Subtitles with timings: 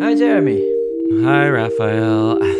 [0.00, 0.60] Hi, Jeremy.
[1.24, 2.38] Hi, Raphael.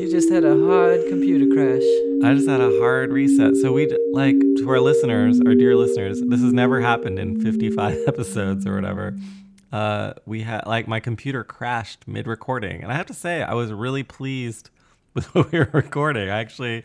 [0.00, 1.82] You just had a hard computer crash.
[2.24, 3.54] I just had a hard reset.
[3.56, 7.96] So we like to our listeners, our dear listeners, this has never happened in 55
[8.06, 9.16] episodes or whatever.
[9.72, 13.54] Uh, we had like my computer crashed mid recording, and I have to say I
[13.54, 14.68] was really pleased
[15.14, 16.28] with what we were recording.
[16.28, 16.82] I actually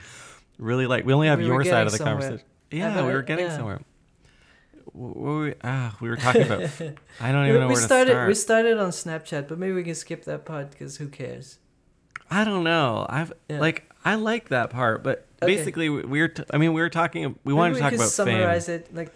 [0.57, 1.03] really like.
[1.03, 2.21] We only have We your side of the somewhere.
[2.21, 2.47] conversation.
[2.71, 3.57] Yeah, we were getting yeah.
[3.57, 3.81] somewhere.
[4.93, 6.61] What were we, ah, we were talking about.
[7.21, 8.05] I don't even We, know we where started.
[8.05, 8.27] to start.
[8.27, 11.59] We started on Snapchat, but maybe we can skip that part because who cares?
[12.31, 13.05] I don't know.
[13.09, 13.59] I've Yeah.
[13.59, 15.55] like I like that part, but Okay.
[15.55, 16.27] basically we we were.
[16.29, 17.35] T- I mean, we were talking.
[17.43, 18.75] We wanted Maybe to talk about summarize fame.
[18.81, 18.93] it.
[18.95, 19.11] Like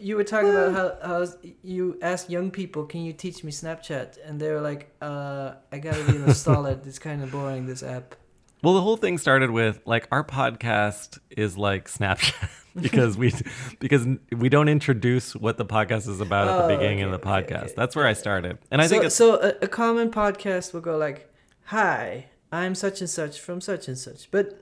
[0.00, 1.26] you were talking about how, how
[1.62, 5.78] you asked young people, "Can you teach me Snapchat?" And they were like, "Uh, I
[5.78, 6.86] gotta reinstall it.
[6.86, 7.66] It's kind of boring.
[7.66, 8.14] This app."
[8.62, 13.32] Well, the whole thing started with like our podcast is like Snapchat because we
[13.78, 17.18] because we don't introduce what the podcast is about at Oh, the beginning of the
[17.20, 17.64] podcast.
[17.64, 17.74] okay.
[17.76, 19.34] That's where I started, and I so, think it's so.
[19.40, 21.32] A, a common podcast will go like,
[21.66, 24.60] "Hi, I'm such and such from such and such," but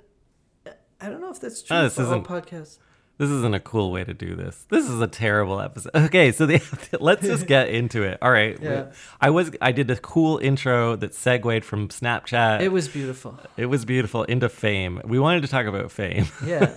[0.67, 2.79] uh, I don't know if that's true Oh, this for all isn't- podcasts.
[3.19, 4.67] This isn't a cool way to do this.
[4.69, 5.91] This is a terrible episode.
[6.07, 6.61] Okay, so the,
[7.01, 8.19] let's just get into it.
[8.23, 8.87] All right, Yeah.
[9.21, 12.61] I was I did a cool intro that segued from Snapchat.
[12.61, 13.39] It was beautiful.
[13.57, 15.01] it was beautiful into fame.
[15.05, 16.27] We wanted to talk about fame.
[16.45, 16.77] Yeah.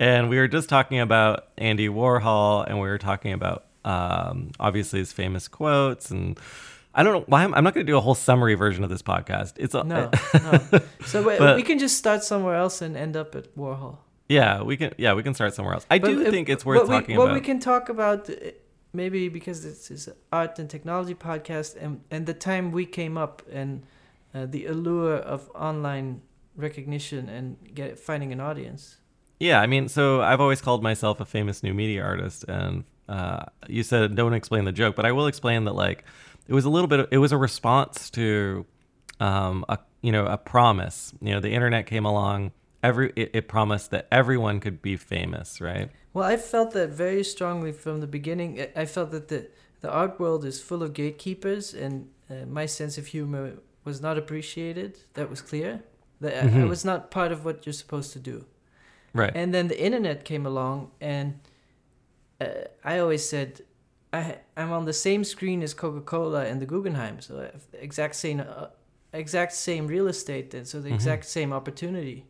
[0.00, 4.98] and we were just talking about Andy Warhol, and we were talking about um, obviously
[4.98, 6.10] his famous quotes.
[6.10, 6.38] And
[6.94, 8.90] I don't know why I'm, I'm not going to do a whole summary version of
[8.90, 9.54] this podcast.
[9.56, 10.80] It's a, No, no.
[11.06, 13.98] So But- we can just start somewhere else and end up at Warhol.
[14.32, 15.86] Yeah, we can yeah we can start somewhere else.
[15.90, 17.34] I do But, uh, think it's worth we, talking what about.
[17.34, 18.34] What we can talk about, uh,
[18.92, 23.42] maybe because this is art and technology podcast, and and the time we came up
[23.50, 23.70] and
[24.34, 26.22] uh, the allure of online
[26.56, 28.98] recognition and get finding an audience.
[29.38, 33.44] Yeah, I mean, so I've always called myself a famous new media artist, and uh,
[33.68, 36.04] you said don't explain the joke, but I will explain that like
[36.48, 37.00] it was a little bit.
[37.00, 38.64] Of, it was a response to
[39.20, 41.12] um, a you know a promise.
[41.20, 42.52] You know, the internet came along.
[42.82, 45.90] Every it, it promised that everyone could be famous, right?
[46.12, 48.60] Well, I felt that very strongly from the beginning.
[48.76, 49.48] I- felt that the
[49.80, 53.54] the art world is full of gatekeepers, and uh, my sense of humor
[53.84, 54.98] was not appreciated.
[55.14, 55.80] That was clear.
[56.20, 56.68] That I- I Mhm.
[56.68, 58.44] was not part of what you're supposed to do.
[59.14, 59.32] Right.
[59.34, 61.40] And then the internet came along, and
[62.40, 62.46] uh,
[62.84, 63.60] I always said,
[64.12, 68.14] I, I'm on the same screen as Coca Cola and the Guggenheim, so the exact
[68.16, 68.66] same, uh,
[69.12, 70.94] exact same real estate, and so the Mhm.
[70.94, 72.24] exact same opportunity.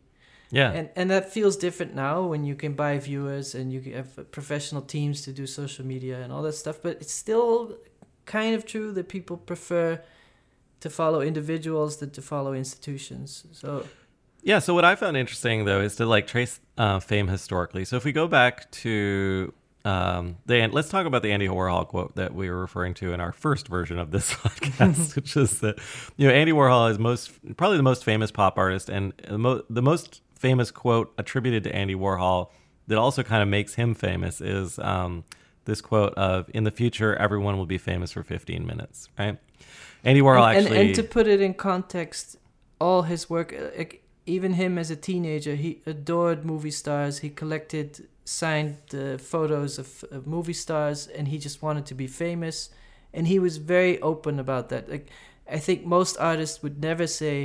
[0.53, 0.71] Yeah.
[0.71, 4.31] And and that feels different now when you can buy viewers and you can have
[4.31, 6.79] professional teams to do social media and all that stuff.
[6.81, 7.75] But it's still
[8.25, 9.99] kind of true that people prefer
[10.79, 13.45] to follow individuals than to follow institutions.
[13.51, 13.85] So
[14.43, 14.59] Yeah.
[14.59, 17.83] So what I found interesting though is to like trace uh, fame historically.
[17.83, 19.53] So if we go back to
[19.85, 23.19] um, the let's talk about the Andy Warhol quote that we were referring to in
[23.19, 25.79] our first version of this podcast, which is that
[26.15, 29.63] you know Andy Warhol is most probably the most famous pop artist, and the, mo-
[29.69, 32.49] the most famous quote attributed to Andy Warhol
[32.87, 35.23] that also kind of makes him famous is um,
[35.63, 39.37] this quote of "In the future, everyone will be famous for 15 minutes." Right?
[40.03, 40.79] Andy Warhol and, actually.
[40.79, 42.35] and, and to put it in context,
[42.81, 47.19] all his work, like, even him as a teenager, he adored movie stars.
[47.19, 47.89] He collected
[48.25, 52.69] signed uh, photos of, of movie stars, and he just wanted to be famous.
[53.13, 54.89] And he was very open about that.
[54.89, 55.07] Like,
[55.49, 57.37] I think most artists would never say,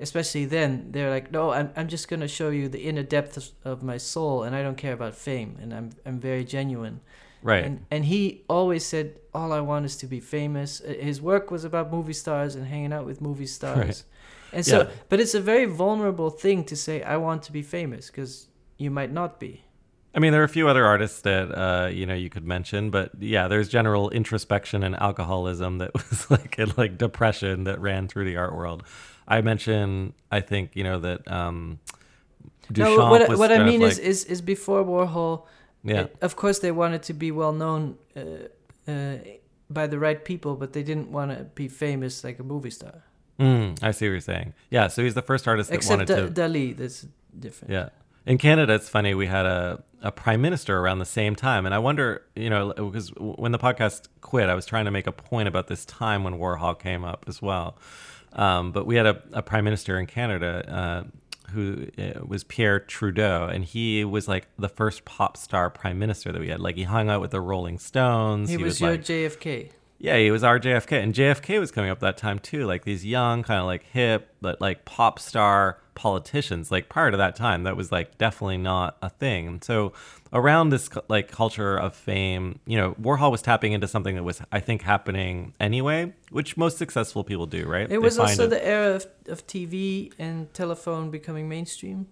[0.00, 3.48] especially then, they're like, "No, I'm I'm just gonna show you the inner depth of,
[3.64, 7.00] of my soul, and I don't care about fame, and I'm I'm very genuine."
[7.42, 7.64] right.
[7.64, 11.50] And and he always said, "All I want is to be famous." Uh, His work
[11.50, 13.78] was about movie stars and hanging out with movie stars.
[13.78, 14.02] Right.
[14.52, 14.88] And so, Yeah.
[15.10, 18.48] but it's a very vulnerable thing to say, "I want to be famous," because
[18.78, 19.64] you might not be.
[20.14, 22.90] I mean, there are a few other artists that uh, you know you could mention,
[22.90, 28.08] but yeah, there's general introspection and alcoholism that was like and like depression that ran
[28.08, 28.82] through the art world.
[29.28, 31.78] I mentioned, I think you know that um,
[32.72, 35.44] Duchamp no, what, what I mean is, like- is is before Warhol.
[35.84, 39.16] yeah, uh, of course, they wanted to be well known uh, uh,
[39.70, 43.04] by the right people, but they didn't want to be famous like a movie star.
[43.38, 44.54] mm, I see what you're saying.
[44.70, 46.48] Yeah, so he's the first artist that Except wanted Da- to.
[46.50, 47.06] Dali, that's
[47.38, 47.72] different.
[47.72, 47.88] Yeah.
[48.26, 49.14] In Canada, it's funny.
[49.14, 51.64] We had a, a prime minister around the same time.
[51.64, 55.06] And I wonder, you know, because when the podcast quit, I was trying to make
[55.06, 57.78] a point about this time when Warhol came up as well.
[58.32, 62.80] Um, but we had a, a prime minister in Canada uh, who uh, was Pierre
[62.80, 63.48] Trudeau.
[63.50, 66.60] And he was like the first pop star prime minister that we had.
[66.60, 68.50] Like he hung out with the Rolling Stones.
[68.50, 69.70] He, was, your like, JFK.
[70.00, 72.66] Yeah, he was our JFK, and JFK was coming up that time too.
[72.66, 76.70] Like these young, kind of like hip, but like pop star politicians.
[76.70, 79.60] Like prior to that time, that was like definitely not a thing.
[79.60, 79.92] So
[80.32, 84.40] around this like culture of fame, you know, Warhol was tapping into something that was,
[84.52, 87.90] I think, happening anyway, which most successful people do, right?
[87.90, 92.06] It was also it- the era of, of TV and telephone becoming mainstream.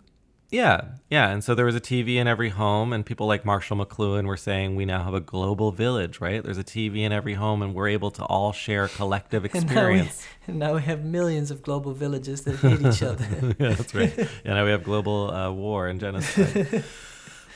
[0.50, 1.30] Yeah, yeah.
[1.30, 4.36] And so there was a TV in every home, and people like Marshall McLuhan were
[4.36, 6.42] saying we now have a global village, right?
[6.42, 9.60] There's a TV in every home, and we're able to all share collective And now,
[9.60, 10.26] we, experience.
[10.46, 13.26] and now we have millions of global villages that hate each other.
[13.58, 14.16] yeah, that's right.
[14.44, 16.84] Yeah, now we have global uh, war and genocide.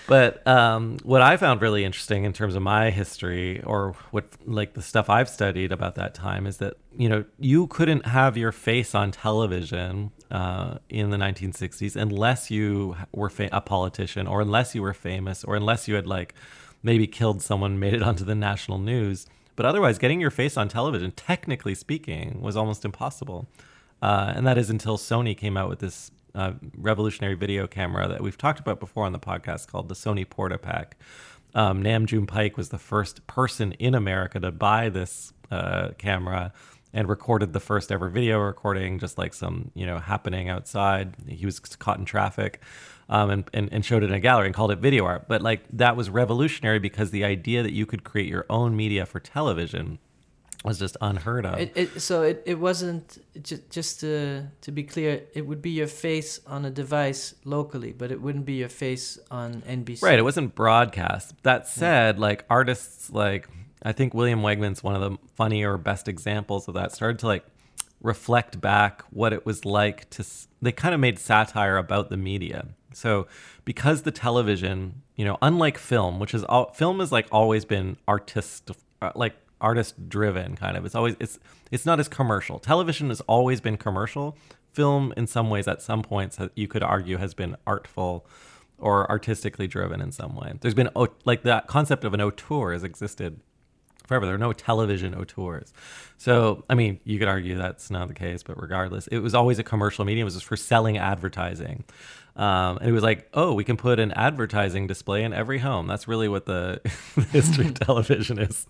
[0.08, 4.74] but um, what I found really interesting in terms of my history, or what like
[4.74, 8.50] the stuff I've studied about that time, is that you know you couldn't have your
[8.52, 14.74] face on television uh, in the 1960s unless you were fa- a politician, or unless
[14.74, 16.34] you were famous, or unless you had like
[16.82, 19.26] maybe killed someone, made it onto the national news.
[19.56, 23.46] But otherwise, getting your face on television, technically speaking, was almost impossible.
[24.00, 28.22] Uh, and that is until Sony came out with this uh, revolutionary video camera that
[28.22, 30.92] we've talked about before on the podcast called the Sony Portapack.
[31.54, 36.52] Um, Nam June Paik was the first person in America to buy this uh, camera
[36.92, 41.14] and recorded the first ever video recording, just like some you know happening outside.
[41.26, 42.60] He was caught in traffic.
[43.08, 45.26] Um, and, and, and showed it in a gallery and called it video art.
[45.26, 49.04] But like that was revolutionary because the idea that you could create your own media
[49.04, 49.98] for television
[50.64, 51.58] was just unheard of.
[51.58, 55.22] It, it, so it, it wasn't just just to to be clear.
[55.34, 59.18] It would be your face on a device locally, but it wouldn't be your face
[59.30, 60.02] on NBC.
[60.02, 61.34] Right, it wasn't broadcast.
[61.42, 63.48] That said, like artists like
[63.82, 67.44] I think William Wegman's one of the funnier best examples of that started to like
[68.02, 70.24] reflect back what it was like to
[70.62, 72.66] they kind of made satire about the media.
[72.92, 73.26] So
[73.64, 77.96] because the television, you know, unlike film, which is all film has like always been
[78.08, 80.84] artist uh, like artist driven kind of.
[80.84, 81.38] It's always it's
[81.70, 82.58] it's not as commercial.
[82.58, 84.36] Television has always been commercial.
[84.72, 88.26] Film in some ways at some points you could argue has been artful
[88.78, 90.52] or artistically driven in some way.
[90.60, 90.90] There's been
[91.24, 93.40] like that concept of an auteur has existed
[94.10, 94.26] forever.
[94.26, 95.72] There are no television auteurs.
[96.18, 99.60] So, I mean, you could argue that's not the case, but regardless, it was always
[99.60, 100.24] a commercial medium.
[100.24, 101.84] It was just for selling advertising.
[102.34, 105.86] Um, and it was like, oh, we can put an advertising display in every home.
[105.86, 106.80] That's really what the
[107.30, 108.66] history of television is.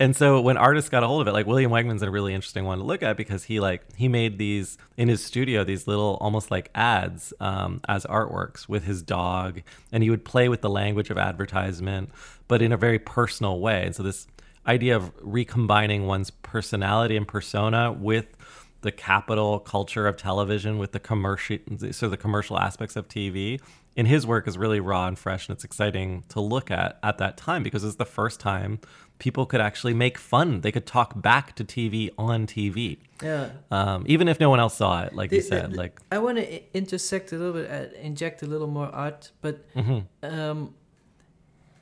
[0.00, 2.64] And so when artists got a hold of it, like William Wegman's a really interesting
[2.64, 6.18] one to look at because he like he made these in his studio these little
[6.20, 9.62] almost like ads um, as artworks with his dog,
[9.92, 12.10] and he would play with the language of advertisement,
[12.48, 13.84] but in a very personal way.
[13.86, 14.26] And so this
[14.66, 18.36] idea of recombining one's personality and persona with
[18.82, 21.56] the capital culture of television with the commercial
[21.92, 23.60] so the commercial aspects of TV
[23.94, 27.18] in his work is really raw and fresh and it's exciting to look at at
[27.18, 28.80] that time because it's the first time
[29.18, 33.50] people could actually make fun they could talk back to TV on TV Yeah.
[33.70, 36.38] um, even if no one else saw it like you said the- like I want
[36.38, 40.06] to intersect a little bit, uh, inject a little more art, but mhm.
[40.24, 40.74] um,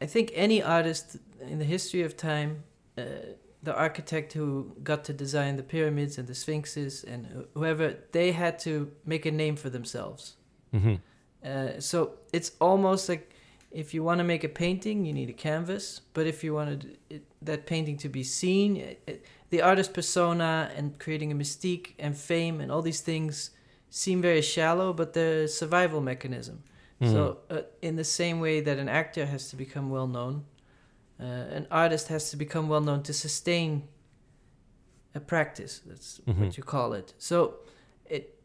[0.02, 2.64] I think any artist in the history of time,
[3.00, 3.04] uh,
[3.62, 8.58] the architect who got to design the pyramids and the sphinxes and whoever, they had
[8.60, 10.36] to make a name for themselves.
[10.72, 11.00] Mhm.
[11.44, 13.34] Uh, so it's almost like
[13.70, 16.00] if you want to make a painting, you need a canvas.
[16.14, 20.70] But if you wanted it, that painting to be seen, it, it, the artist persona
[20.76, 23.50] and creating a mystique and fame and all these things
[23.90, 26.62] seem very shallow, but they're a survival mechanism.
[27.02, 30.44] So, uh, in the same way that an actor has to become well known,
[31.20, 31.24] uh,
[31.58, 33.82] an artist has to become well known to sustain
[35.14, 35.80] a practice.
[35.86, 36.38] That's Mhm.
[36.38, 37.14] what you call it.
[37.18, 37.54] So,
[38.06, 38.36] it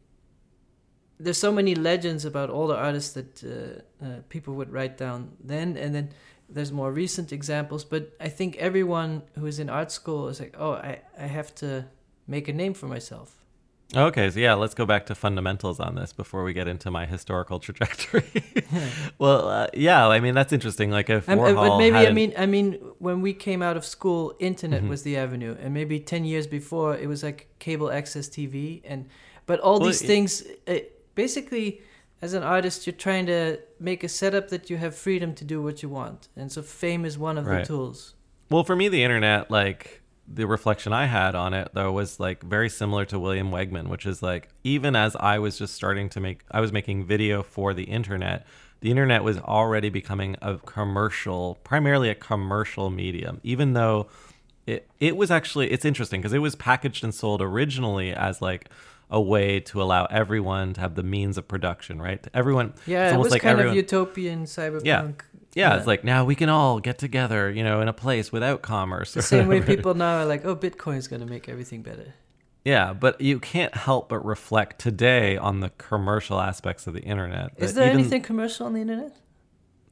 [1.18, 5.30] there's so many legends about all the artists that uh, uh, people would write down
[5.40, 6.10] then, and then
[6.48, 7.84] there's more recent examples.
[7.84, 11.54] But I think everyone who is in art school is like, oh, I, I have
[11.56, 11.86] to
[12.26, 13.42] make a name for myself.
[13.94, 17.06] Okay, so yeah, let's go back to fundamentals on this before we get into my
[17.06, 18.24] historical trajectory.
[19.18, 20.90] well, uh, yeah, I mean that's interesting.
[20.90, 23.76] Like if Um, uh, Warhol but maybe I mean I mean when we came out
[23.76, 24.88] of school, internet Mhm.
[24.88, 29.06] was the avenue, and maybe ten years before it was like cable access TV, and
[29.46, 30.78] but all Well, these it- things, uh,
[31.14, 31.80] basically,
[32.20, 35.62] as an artist, you're trying to make a setup that you have freedom to do
[35.62, 37.60] what you want, and so fame is one of Right.
[37.60, 38.14] the tools.
[38.50, 42.42] Well, for me, the internet, like the reflection I had on it, though, was like
[42.42, 46.20] very similar to William Wegman, which is like even as I was just starting to
[46.20, 48.46] make, I was making video for the internet.
[48.80, 54.08] The internet was already becoming a commercial, primarily a commercial medium, even though
[54.66, 58.68] it it was actually it's interesting because it was packaged and sold originally as like
[59.08, 62.26] a way to allow everyone to have the means of production, right?
[62.34, 64.84] Everyone, Yeah, it was like kind everyone, of utopian cyberpunk.
[64.84, 65.10] Yeah,
[65.56, 65.76] Yeah.
[65.76, 69.14] it's like now we can all get together, you know, in a place without commerce.
[69.14, 72.14] The same way people now are like, oh, Bitcoin's gonna make everything better.
[72.64, 77.52] Yeah, but you can't help but reflect today on the commercial aspects of the internet.
[77.56, 79.16] Is there even- anything commercial on the internet?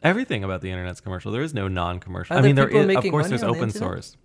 [0.02, 1.32] Everything about the internet's commercial.
[1.32, 2.36] There is no non-commercial.
[2.36, 4.16] Are I mean, there is, of course, there's on the open source.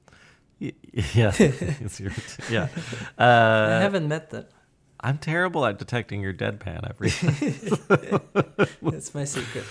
[0.59, 0.73] Y-
[1.13, 2.11] Yeah, It's your-
[2.51, 4.45] I Uh, haven't met them.
[5.01, 7.09] I'm terrible at detecting your deadpan every
[8.81, 9.63] That's my secret.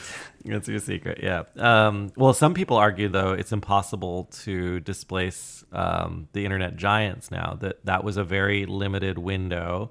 [0.45, 1.43] That's your secret, yeah.
[1.57, 7.59] Um, well, some people argue though it's impossible to displace um, the internet giants now.
[7.61, 9.91] That that was a very limited window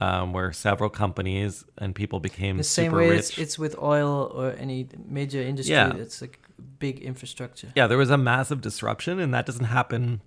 [0.00, 3.18] um, where several companies and people became The same super way rich.
[3.20, 5.74] it's, it's with oil or any major industry.
[5.74, 5.94] Yeah.
[5.94, 6.40] It's like
[6.78, 7.68] big infrastructure.
[7.74, 10.20] yeah, there was a massive disruption, and that doesn't happen.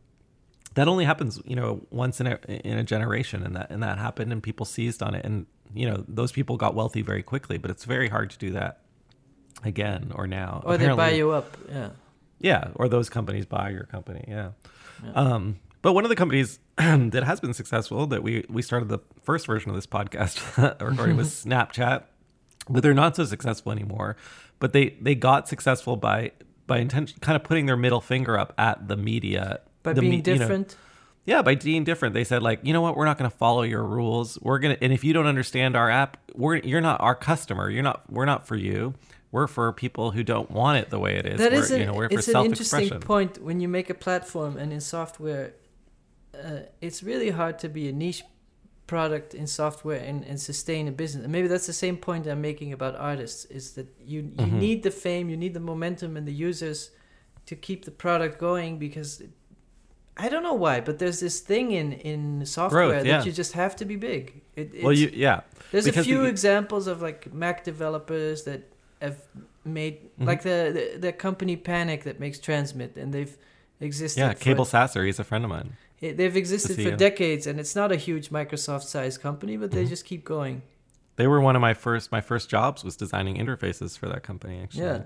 [0.77, 3.97] That only happens, you know, once in a in a generation, and that and that
[3.97, 7.57] happened, and people seized on it, and you know, those people got wealthy very quickly.
[7.57, 8.81] But it's very hard to do that
[9.63, 10.61] again or now.
[10.63, 11.57] Or they buy you up.
[11.67, 11.89] Yeah.
[12.39, 14.23] Yeah, or those companies buy your company.
[14.27, 14.51] Yeah.
[15.03, 15.11] Yeah.
[15.13, 18.99] Um, but one of the companies that has been successful that we we started the
[19.23, 20.37] first version of this podcast
[20.87, 22.03] recording was Snapchat,
[22.69, 24.15] but they're not so successful anymore.
[24.59, 26.33] But they they got successful by
[26.67, 29.61] by intention, kind of putting their middle finger up at the media.
[29.87, 30.75] By the being you know- different.
[31.25, 32.13] yeah, by being different.
[32.13, 34.37] They said like, you know what, we're not going to follow your rules.
[34.41, 37.69] We're gonna, and if you don't understand our app, we're you're not our customer.
[37.69, 38.03] You're not.
[38.11, 38.93] We're not for you.
[39.31, 41.37] We're for people who don't want it the way it is.
[41.39, 43.89] That we're, is an, you know, we're for it's an interesting point when you make
[43.89, 45.53] a platform and in software,
[46.33, 48.23] uh, it's really hard to be a niche
[48.87, 51.23] product in software and, and sustain a business.
[51.25, 54.51] And maybe that's the same point I'm making about artists is that you you Mhm.
[54.53, 56.91] need the fame, you need the momentum and the users
[57.47, 59.31] to keep the product going because it,
[60.19, 63.17] I don't know why, but there's this thing in in software Growth, yeah.
[63.17, 64.41] that you just have to be big.
[64.55, 65.41] It, Well, you yeah.
[65.71, 68.61] there's a few the- examples of like Mac developers that
[69.01, 69.17] have
[69.63, 70.25] made Mhm.
[70.27, 73.37] like the, the the company Panic that makes Transmit, and they've
[73.79, 74.19] existed.
[74.21, 75.73] Yeah, for- Cabel Sasser, he's a friend of mine.
[75.99, 79.89] They've existed for decades, and it's not a huge Microsoft-sized company, but they Mhm.
[79.89, 80.61] just keep going.
[81.15, 84.59] They were one of my first my first jobs was designing interfaces for that company
[84.63, 84.83] actually.
[84.85, 85.01] Yeah.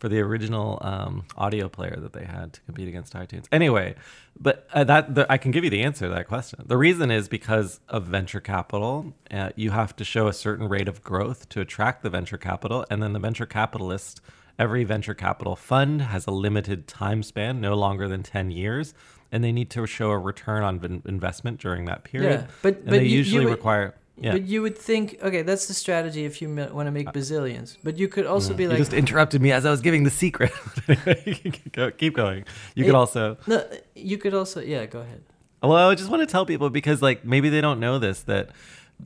[0.00, 3.44] For the original um, audio player that they had to compete against iTunes.
[3.52, 3.96] Anyway,
[4.34, 6.64] but uh, that the, I can give you the answer to that question.
[6.66, 9.12] The reason is because of venture capital.
[9.30, 12.86] Uh, you have to show a certain rate of growth to attract the venture capital,
[12.90, 14.22] and then the venture capitalist.
[14.58, 18.94] Every venture capital fund has a limited time span, no longer than ten years,
[19.30, 22.40] and they need to show a return on investment during that period.
[22.40, 23.94] Yeah, but and but they you, usually you require.
[24.20, 24.32] Yeah.
[24.32, 27.78] But you would think, okay, that's the strategy if you want to make uh, bazillions.
[27.82, 30.10] But you could also be like, you just interrupted me as I was giving the
[30.10, 30.52] secret.
[31.98, 32.44] Keep going.
[32.74, 33.38] You could It- also.
[33.46, 35.22] no, you could also, yeah, go ahead.
[35.62, 38.50] Well, I just want to tell people because, like, maybe they don't know this that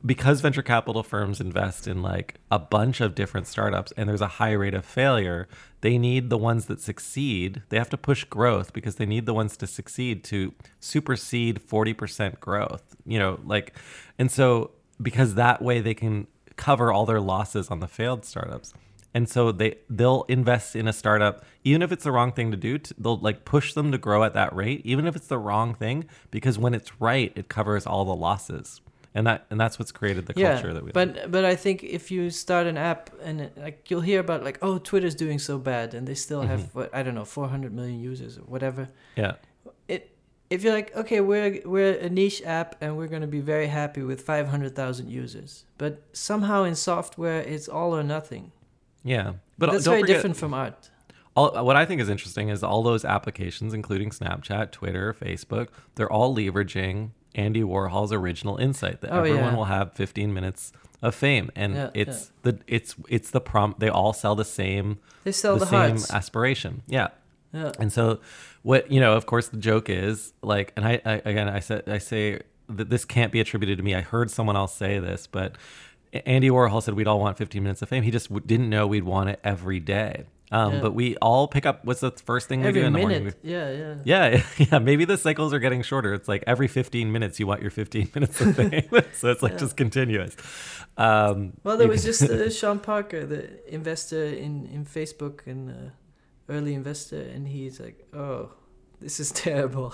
[0.05, 4.27] because venture capital firms invest in like a bunch of different startups and there's a
[4.27, 5.47] high rate of failure,
[5.81, 7.61] they need the ones that succeed.
[7.69, 12.39] They have to push growth because they need the ones to succeed to supersede 40%
[12.39, 12.95] growth.
[13.05, 13.73] You know, like,
[14.19, 14.71] and so
[15.01, 18.73] because that way they can cover all their losses on the failed startups.
[19.13, 22.57] And so they they'll invest in a startup even if it's the wrong thing to
[22.57, 22.77] do.
[22.77, 25.73] To, they'll like push them to grow at that rate, even if it's the wrong
[25.73, 28.81] thing, because when it's right, it covers all the losses,
[29.13, 30.91] and that and that's what's created the culture that we.
[30.91, 34.59] but but I think if you start an app and like you'll hear about like
[34.61, 36.79] oh Twitter's doing so bad and they still have Mm-hmm.
[36.79, 38.89] what I don't know 400 million users or whatever.
[39.15, 39.35] yeah,
[40.49, 43.67] if you're like okay we're we're a niche app and we're going to be very
[43.67, 48.51] happy with 500,000 users, but somehow in software it's all or nothing.
[49.03, 50.89] yeah, but That's very forget, different from art.
[51.35, 56.11] all, what I think is interesting is all those applications, including Snapchat, Twitter, Facebook, they're
[56.11, 59.55] all leveraging Andy Warhol's original insight that Oh, everyone yeah.
[59.55, 60.71] will have 15 minutes
[61.01, 63.79] of fame, and Yeah, it's the it's it's the prompt.
[63.79, 66.13] They all sell the same They sell the, the, same hearts.
[66.13, 66.83] aspiration.
[66.87, 67.09] Yeah.
[67.55, 67.71] Yeah.
[67.79, 68.19] And so,
[68.63, 71.83] what you know, of course, the joke is like, and I, I again, I said,
[71.87, 73.95] I say that this can't be attributed to me.
[73.95, 75.55] I heard someone else say this, but
[76.25, 78.03] Andy Warhol said we'd all want 15 minutes of fame.
[78.03, 80.25] He just w- didn't know we'd want it every day.
[80.51, 80.81] Um, Yeah.
[80.81, 81.83] But we all pick up.
[81.85, 83.21] What's the first thing we Every do in the minute.
[83.23, 83.33] morning?
[83.43, 83.95] Yeah, yeah.
[84.31, 84.79] Yeah, yeah.
[84.79, 86.13] Maybe the cycles are getting shorter.
[86.13, 88.83] It's like every 15 minutes you want your 15 minutes of fame.
[89.13, 89.57] so it's like Yeah.
[89.57, 90.35] just continuous.
[90.97, 95.73] Um, Well, there was just uh, Sean Parker, the investor in, in Facebook and uh,
[96.49, 98.51] early investor, and he's like, "Oh,
[98.99, 99.93] this is terrible."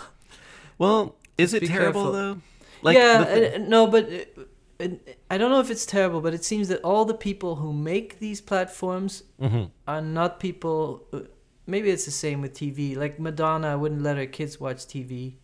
[0.77, 2.11] well, is it terrible careful.
[2.11, 2.41] though?
[2.83, 4.87] the yeah, uh, no, but uh, uh,
[5.29, 8.19] I don't know if it's terrible, but it seems that all the people who make
[8.19, 9.71] these platforms Mhm.
[9.87, 11.05] are not people.
[11.13, 11.19] Uh,
[11.67, 12.95] maybe it's the same with TV.
[12.97, 15.35] Like Madonna wouldn't let her kids watch TV.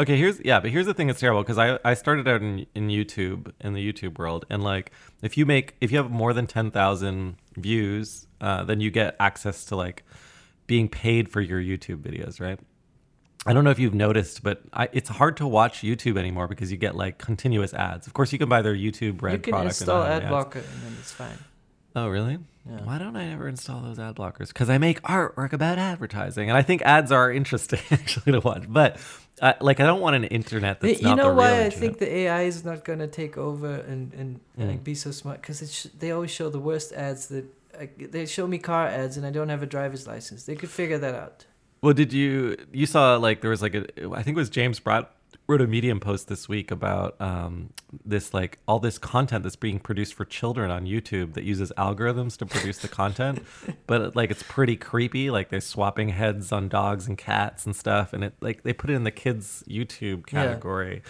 [0.00, 2.66] Okay, here's yeah, but here's the thing that's terrible because I I started out in
[2.74, 6.32] in YouTube in the YouTube world and like if you make if you have more
[6.32, 10.04] than ten thousand views, uh, then you get access to like
[10.68, 12.60] being paid for your YouTube videos, right?
[13.46, 16.70] I don't know if you've noticed, but I, it's hard to watch YouTube anymore because
[16.70, 18.06] you get like continuous ads.
[18.06, 19.80] Of course, you can buy their YouTube Red you can product.
[19.80, 21.38] install and not have ad blocker and then it's fine.
[21.96, 22.38] Oh, really?
[22.68, 22.84] Yeah.
[22.84, 24.48] Why don't I ever install those ad blockers?
[24.48, 28.64] Because I make artwork about advertising, and I think ads are interesting actually to watch.
[28.68, 28.98] But
[29.40, 32.12] uh, like, I don't want an internet that's you not know why I think the
[32.12, 34.68] AI is not gonna take over and and Mm.
[34.68, 37.46] like be so smart because sh- they always show the worst ads that
[37.78, 40.44] like, they show me car ads and I don't have a driver's license.
[40.44, 41.46] They could figure that out.
[41.80, 44.80] Well, did you you saw like there was like a I think it was James
[44.80, 45.08] Bridle
[45.46, 47.70] wrote a Medium post this week about um,
[48.04, 52.36] this like all this content that's being produced for children on YouTube that uses algorithms
[52.36, 53.42] to produce the content,
[53.86, 55.30] but like it's pretty creepy.
[55.30, 58.90] Like they're swapping heads on dogs and cats and stuff, and it like they put
[58.90, 61.04] it in the kids YouTube Yeah.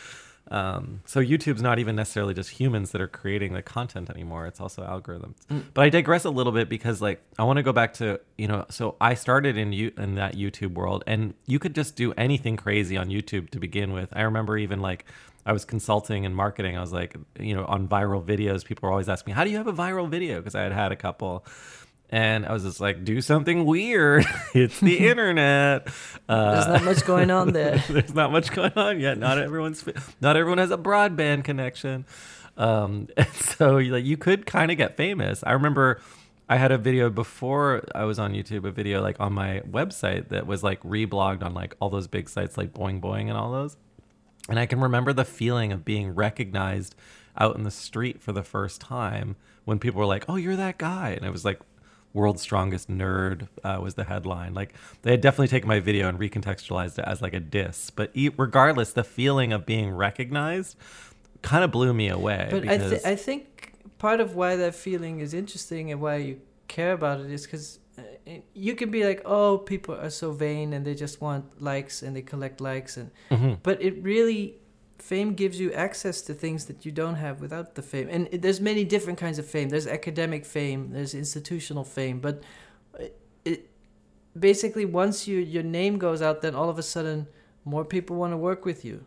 [0.50, 4.46] Um, so YouTube's not even necessarily just humans that are creating the content anymore.
[4.46, 5.34] It's also algorithms.
[5.50, 5.64] Mm.
[5.74, 8.48] But I digress a little bit because like I want to go back to you
[8.48, 8.64] know.
[8.70, 12.56] So I started in you in that YouTube world, and you could just do anything
[12.56, 14.08] crazy on YouTube to begin with.
[14.12, 15.04] I remember even like.
[15.46, 16.76] I was consulting and marketing.
[16.76, 19.50] I was like, you know, on viral videos, people were always asking me, "How do
[19.50, 21.46] you have a viral video?" Because I had had a couple,
[22.10, 24.24] and I was just like, "Do something weird."
[24.54, 25.88] it's the internet.
[26.28, 27.82] Uh, There's not much going on there.
[27.88, 29.18] there's not much going on yet.
[29.18, 29.84] Not everyone's
[30.20, 32.06] not everyone has a broadband connection,
[32.56, 35.42] um, and so like you could kind of get famous.
[35.46, 36.00] I remember
[36.48, 40.28] I had a video before I was on YouTube, a video like on my website
[40.28, 43.52] that was like reblogged on like all those big sites like Boing Boing and all
[43.52, 43.76] those,
[44.48, 46.94] and I can remember the feeling of being recognized
[47.36, 50.78] out in the street for the first time when people were like, "Oh, you're that
[50.78, 51.60] guy," and it was like
[52.14, 56.18] world's strongest nerd uh, was the headline like they had definitely taken my video and
[56.18, 60.76] recontextualized it as like a diss but e- regardless the feeling of being recognized
[61.42, 65.20] kind of blew me away But I, th- I think part of why that feeling
[65.20, 67.78] is interesting and why you care about it is because
[68.54, 72.14] you can be like, oh, people are so vain and they just want likes and
[72.16, 73.58] they collect likes and Mhm.
[73.62, 74.54] but it really
[74.98, 78.08] fame gives you access to things that you don't have without the fame.
[78.10, 79.68] And there's many different kinds of fame.
[79.68, 82.42] There's academic fame there's institutional fame but
[82.98, 83.70] it, it
[84.38, 87.26] basically once you your name goes out then all of a sudden
[87.64, 89.04] more people want to work with you.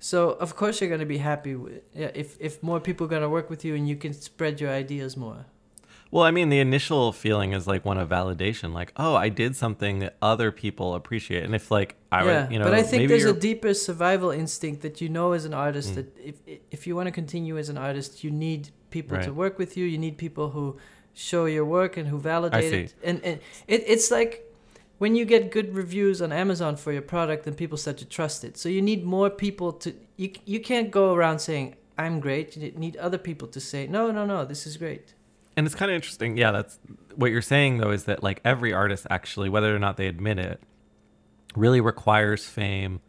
[0.00, 3.10] So of course you're going to be happy with, yeah, if if more people are
[3.10, 5.46] going to work with you and you can spread your ideas more
[6.10, 9.54] well i mean the initial feeling is like one of validation like oh i did
[9.56, 12.82] something that other people appreciate and if like i yeah, would you know but I
[12.82, 15.94] think maybe there's a you're- deeper survival instinct that you know as an artist Mm.
[15.96, 16.36] that if
[16.70, 19.84] if you want to continue as an artist, you need people to work with you.
[19.94, 20.66] You need people who
[21.14, 22.94] show your work and who validate it.
[23.08, 23.36] And and
[23.74, 24.32] it, it's like
[25.02, 28.38] when you get good reviews on Amazon for your product, then people start to trust
[28.48, 28.56] it.
[28.56, 31.66] So you need more people to you you can't go around saying
[32.04, 32.56] I'm great.
[32.56, 35.06] You need other people to say no, no, no, this is great.
[35.58, 36.78] And it's kind of interesting yeah that's
[37.16, 40.38] what you're saying though is that like every artist actually whether or not they admit
[40.38, 40.62] it
[41.56, 43.00] really requires fame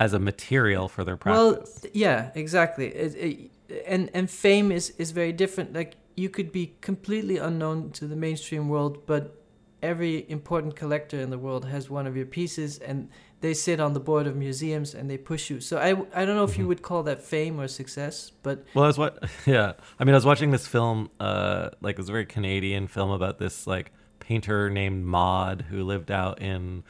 [0.00, 2.86] as a material for their Well, practice th- yeah, exactly.
[2.86, 3.50] It, it,
[3.86, 5.72] and and fame is is very different.
[5.74, 9.42] Like you could be completely unknown to the mainstream world, but
[9.82, 13.08] every important collector in the world has one of your pieces, and
[13.40, 15.60] they sit on the board of museums and they push you.
[15.60, 16.68] So I I don't know if you Mhm.
[16.68, 19.22] would call that fame or success, but Well, I was what?
[19.46, 21.10] Yeah, I mean, I was watching this film.
[21.20, 25.82] Uh, like it was a very Canadian film about this like painter named Maud who
[25.84, 26.82] lived out in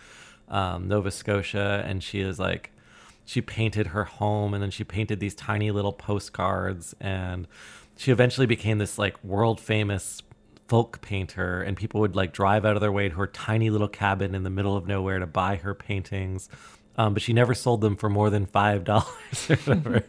[0.48, 2.72] um, Nova Scotia, and she is like,
[3.26, 7.46] she painted her home, and then she painted these tiny little postcards, and
[7.96, 10.22] she eventually became this like world famous
[10.68, 13.88] folk painter and people would like drive out of their way to her tiny little
[13.88, 16.48] cabin in the middle of nowhere to buy her paintings
[16.98, 20.04] um, but she never sold them for more than five dollars or whatever.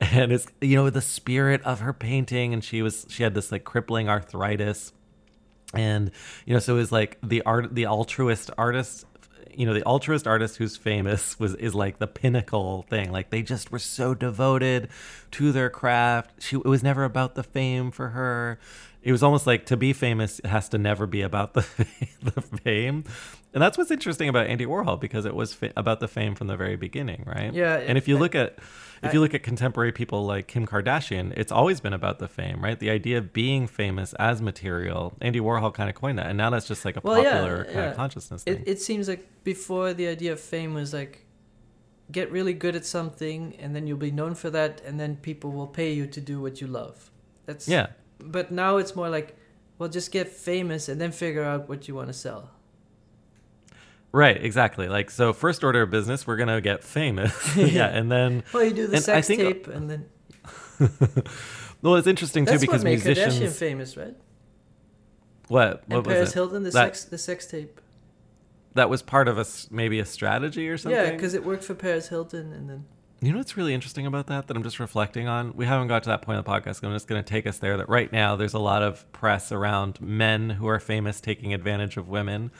[0.00, 3.50] and it's you know the spirit of her painting, and she was she had this
[3.50, 4.92] like crippling arthritis,
[5.72, 6.10] and
[6.44, 9.06] you know so it was like the art the altruist artist.
[9.54, 13.10] You know, the altruist artist who's famous was is like the pinnacle thing.
[13.10, 14.88] Like they just were so devoted
[15.32, 16.42] to their craft.
[16.42, 18.60] She it was never about the fame for her.
[19.02, 21.60] It was almost like to be famous has to never be about the
[22.22, 23.04] the fame.
[23.54, 26.48] And that's what's interesting about Andy Warhol because it was fa- about the fame from
[26.48, 27.52] the very beginning, right?
[27.54, 28.58] Yeah, And if you I- look at
[29.02, 32.28] if I- you look at contemporary people like Kim Kardashian, it's always been about the
[32.28, 32.78] fame, right?
[32.78, 35.14] The idea of being famous as material.
[35.20, 37.64] Andy Warhol kind of coined that, and now that's just like a Well, yeah, popular
[37.64, 37.90] kind yeah.
[37.90, 38.56] of consciousness thing.
[38.56, 41.24] it it seems like before the idea of fame was like
[42.10, 45.50] get really good at something and then you'll be known for that and then people
[45.52, 47.10] will pay you to do what you love.
[47.46, 49.36] That's yeah, but now it's more like
[49.78, 52.50] well just get famous and then figure out what you want to sell
[54.12, 54.88] right, exactly.
[54.88, 58.72] Like so, first order of business, we're gonna get famous, yeah, and then well you
[58.72, 60.06] do the And I sex think- uh, tape and then
[61.82, 63.38] well, it's interesting too that's because what made musicians.
[63.38, 64.14] Kardashian famous right
[65.48, 65.82] What?
[65.88, 66.34] And What was Paris it?
[66.34, 67.80] Hilton, the that, sex, the sex tape.
[68.74, 70.98] that was part of a maybe a strategy or something.
[70.98, 72.84] Yeah, because it worked for Paris Hilton, and then
[73.20, 75.56] You know what's really interesting about that that I'm just reflecting on?
[75.56, 76.84] We haven't got to that point of the podcast.
[76.84, 79.50] I'm just going to take us there that right now there's a lot of press
[79.50, 82.52] around men who are famous taking advantage of women.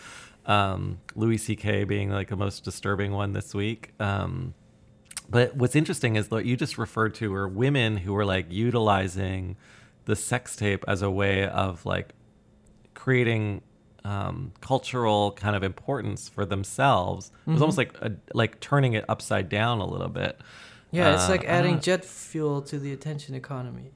[0.46, 1.84] Um, Louis C.K.
[1.84, 3.92] being like the most disturbing one this week.
[4.00, 4.54] Um,
[5.30, 9.56] but what's interesting is what you just referred to were women who were like utilizing
[10.06, 12.14] the sex tape as a way of like
[12.94, 13.62] creating
[14.04, 17.30] um, cultural kind of importance for themselves.
[17.46, 20.40] It was almost like a, like turning it upside down a little bit.
[20.90, 21.80] yeah, it's Uh, like adding know.
[21.80, 23.92] jet fuel to the attention economy.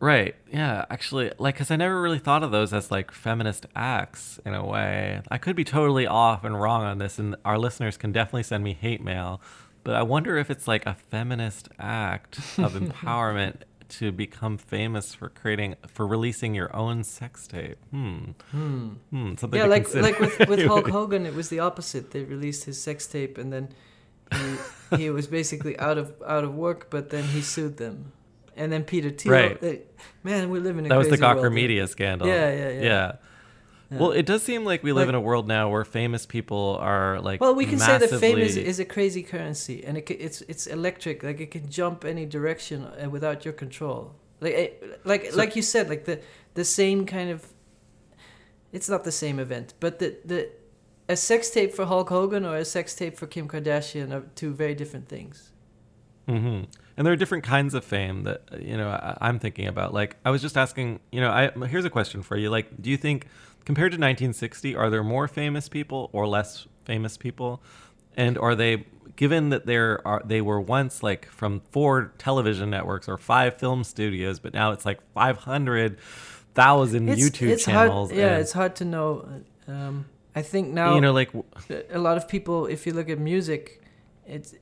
[0.00, 0.36] Right.
[0.52, 0.84] Yeah.
[0.90, 4.64] Actually, like, because I never really thought of those as like feminist acts in a
[4.64, 5.22] way.
[5.28, 8.62] I could be totally off and wrong on this, and our listeners can definitely send
[8.62, 9.40] me hate mail.
[9.82, 15.28] But I wonder if it's like a feminist act of empowerment to become famous for
[15.28, 17.78] creating, for releasing your own sex tape.
[17.90, 18.32] Hmm.
[18.50, 18.88] Hmm.
[19.10, 19.34] Hmm.
[19.36, 20.02] Something Yeah, like consider.
[20.02, 22.10] like with, with Hulk Hogan, it was the opposite.
[22.10, 23.68] They released his sex tape, and then
[24.90, 26.90] he, he was basically out of out of work.
[26.90, 28.12] But then he sued them,
[28.56, 29.32] and then Peter Thiel.
[29.32, 29.60] Right.
[29.60, 29.82] they-
[30.22, 31.46] man, we live in a that was the crazy world.
[31.46, 32.28] Gawker Media scandal.
[32.28, 32.82] Yeah, yeah, yeah.
[32.82, 33.12] Yeah.
[33.90, 36.76] Well, it does seem like we live Like- in a world now where famous people
[36.80, 37.40] are like.
[37.40, 40.66] Well, we can say that fame is, is a crazy currency, and it, it's it's
[40.66, 41.22] electric.
[41.22, 44.14] Like it can jump any direction uh, without your control.
[44.40, 46.20] Like it, like So- like you said, like the
[46.54, 47.46] the same kind of.
[48.72, 50.50] It's not the same event, but the the
[51.08, 54.52] a sex tape for Hulk Hogan or a sex tape for Kim Kardashian are two
[54.52, 55.52] very different things.
[56.26, 56.64] hmm
[56.96, 59.94] And there are different kinds of fame that uh, you know I, I'm thinking about.
[59.94, 62.50] Like I was just asking, you know, I here's a question for you.
[62.50, 63.26] Like, do you think
[63.64, 67.62] compared to 1960, are there more famous people or less famous people?
[68.16, 73.08] And are they given that there are they were once like from four television networks
[73.08, 78.10] or five film studios, but now it's like 500,000 YouTube channels.
[78.10, 79.28] Hard, yeah, and, it's hard to know.
[79.66, 81.30] Um, I think now you know, like
[81.90, 83.82] a lot of people if you look at music
[84.24, 84.54] it's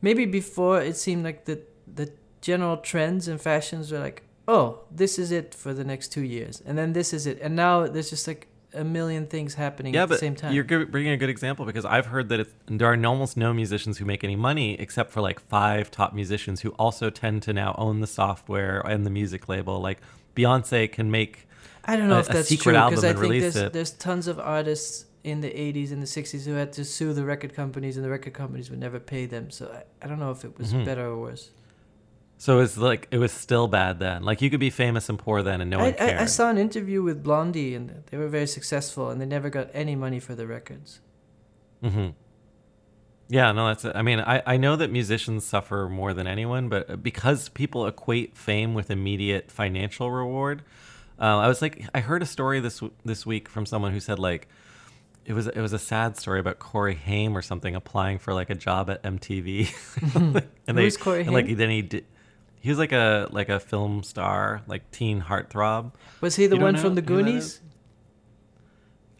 [0.00, 4.22] maybe before it seemed like the the general trends and fashions were like
[4.54, 4.64] oh
[5.02, 7.74] this is it for the next two years and then this is it and now
[7.92, 11.20] there's just like a million things happening yeah, at the same time you're bringing a
[11.22, 14.36] good example because I've heard that it's, there are almost no musicians who make any
[14.36, 18.78] money except for like five top musicians who also tend to now own the software
[18.92, 19.74] and the music label.
[19.88, 19.98] Like
[20.36, 21.34] Beyonce can make
[21.84, 23.72] i don't know a- if that's true because i think there's, it.
[23.72, 27.24] there's tons of artists in the 80s and the 60s who had to sue the
[27.24, 30.30] record companies and the record companies would never pay them so i, I don't know
[30.30, 30.84] if it was Mhm.
[30.84, 31.44] better or worse
[32.40, 34.22] So it's like it was still bad then.
[34.22, 36.18] Like you could be famous and poor then, and no I, one cared.
[36.20, 39.50] I, I saw an interview with blondie and they were very successful and they never
[39.50, 41.00] got any money for the records
[41.82, 42.08] hmm
[43.28, 43.84] Yeah, no, that's.
[43.84, 48.38] I mean, I I know that musicians suffer more than anyone, but because people equate
[48.38, 50.62] fame with immediate financial reward,
[51.20, 54.18] uh, I was like, I heard a story this this week from someone who said
[54.18, 54.48] like.
[55.26, 58.50] It was it was a sad story about Corey Haim or something applying for like
[58.50, 59.70] a job at MTV,
[60.66, 62.04] and Who's Corey and, like then he did,
[62.60, 65.92] he was like a like a film star like teen heartthrob.
[66.20, 67.60] Was he the You one from the Goonies?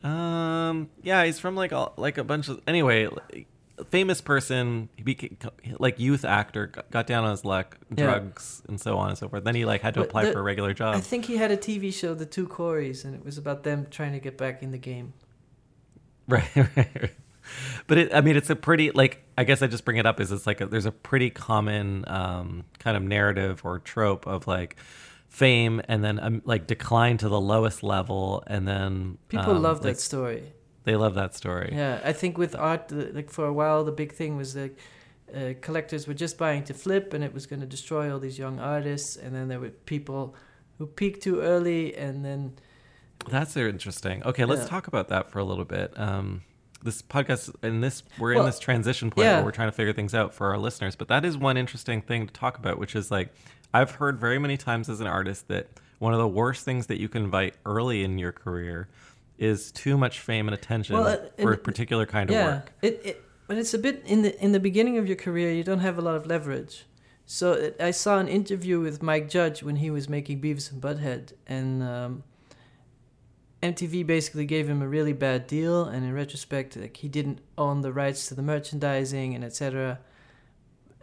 [0.03, 3.47] Um, yeah, he's from like all, like a bunch of anyway, like,
[3.91, 4.89] famous person.
[4.97, 5.37] He became
[5.79, 8.05] like youth actor, got, down on his luck, Yeah.
[8.05, 9.45] drugs, and so on and so forth.
[9.45, 10.95] Then he like had to But apply the- for a regular job.
[10.95, 13.87] I think he had a TV show, The Two Coreys, and it was about them
[13.91, 15.13] trying to get back in the game.
[16.31, 17.11] Right, right.
[17.87, 19.25] But it, I mean, it's a pretty like.
[19.39, 22.05] I guess I just bring it up is it's like a, there's a pretty common
[22.09, 24.77] um, kind of narrative or trope of like
[25.29, 29.77] fame and then um, like decline to the lowest level and then People um, love
[29.79, 30.53] like, that story.
[30.85, 31.71] They love that story.
[31.73, 34.77] Yeah, I think with art, like for a while, the big thing was like
[35.35, 38.39] uh, collectors were just buying to flip, and it was going to destroy all these
[38.39, 39.17] young artists.
[39.17, 40.35] And then there were people
[40.79, 42.55] who peaked too early, and then
[43.29, 44.23] That's interesting.
[44.25, 44.69] Okay, let's Yeah.
[44.69, 45.93] talk about that for a little bit.
[45.99, 46.43] Um,
[46.83, 49.37] this podcast and this we're Well, in this transition point yeah.
[49.37, 50.97] where we're trying to figure things out for our listeners.
[50.97, 53.33] But that is one interesting thing to talk about, which is like
[53.73, 56.99] I've heard very many times as an artist that one of the worst things that
[56.99, 58.89] you can invite early in your career
[59.39, 62.73] is too much fame and attention Well, for a particular kind of work.
[62.83, 65.65] it, it but it's a bit in the in the beginning of your career, you
[65.65, 66.87] don't have a lot of leverage.
[67.27, 70.81] So it, I saw an interview with Mike Judge when he was making Beavis and
[70.83, 72.23] Butthead, and um,
[73.63, 75.85] MTV basically gave him a really bad deal.
[75.85, 79.99] And in retrospect, like he didn't own the rights to the merchandising and etc.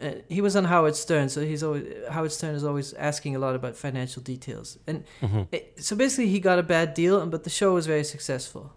[0.00, 3.40] Uh, he was on Howard Stern, so he's always Howard Stern is always asking a
[3.40, 7.42] lot about financial details, and hmm it, so basically he got a bad deal but
[7.42, 8.72] the show was very successful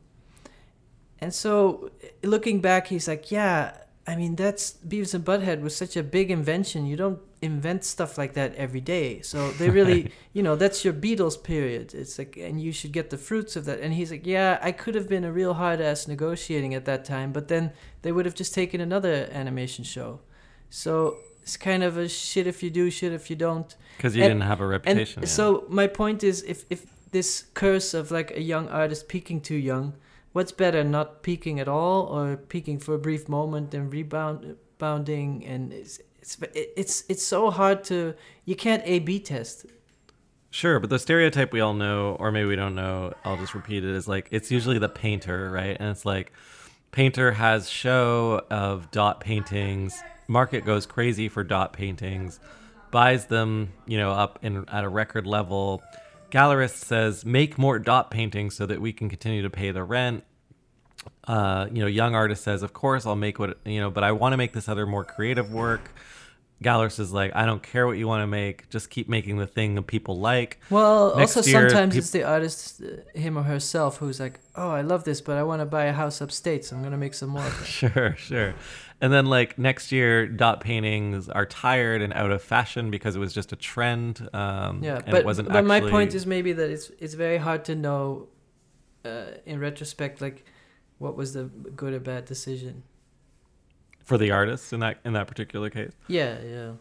[1.19, 1.91] and so
[2.23, 3.77] looking back he's like yeah
[4.11, 6.85] I mean, that's Beavis and Butthead was such a big invention.
[6.85, 9.21] You don't invent stuff like that every day.
[9.21, 11.93] So they really, you know, that's your Beatles period.
[12.01, 13.79] It's like, and you should get the fruits of that.
[13.83, 17.05] And he's like, yeah, I could have been a real hard ass negotiating at that
[17.05, 17.71] time, but then
[18.03, 20.19] they would have just taken another animation show.
[20.69, 23.69] So it's kind of a shit if you do, shit if you don't.
[23.97, 25.21] Because you And- didn't have a And reputation.
[25.23, 25.29] yeah.
[25.29, 29.55] so my point is, if if this curse of like a young artist peaking too
[29.71, 29.93] young,
[30.31, 35.45] what's better, not peaking at all or peaking for a brief moment and rebound bounding?
[35.45, 38.13] And it's it's it's it's so hard to
[38.45, 39.65] you can't A B test.
[40.53, 43.85] Sure, but the stereotype we all know, or maybe we don't know, I'll just repeat
[43.85, 45.77] it, is like it's usually the painter, right?
[45.79, 46.33] And it's like
[46.91, 52.41] painter has show of dot paintings, market goes crazy for dot paintings,
[52.91, 55.81] buys them, you know, up in at a record level.
[56.31, 60.23] Gallerist says, make more dot paintings so that we can continue to pay the rent.
[61.27, 64.11] Uh, you know, young artist says, of course I'll make what you know, but I
[64.11, 65.91] want to make this other more creative work.
[66.63, 69.47] Gallerist is like, I don't care what you want to make, just keep making the
[69.47, 70.59] thing that people like.
[70.69, 74.39] Well, Next also year, sometimes peop- it's the artist, uh, him or herself, who's like,
[74.55, 76.97] "Oh, I love this, but I want to buy a house upstate, so I'm gonna
[76.97, 78.53] make some more." Sure, sure.
[79.01, 83.19] And then like next year, dot paintings are tired and out of fashion because it
[83.19, 84.29] was just a trend.
[84.33, 87.37] Um, Yeah, and but it wasn't but my point is maybe that it's it's very
[87.37, 88.27] hard to know,
[89.03, 90.45] uh, in retrospect, like
[90.99, 92.83] what was the good or bad decision.
[94.05, 95.93] for the artist in that in that particular case.
[96.07, 96.71] Yeah, yeah.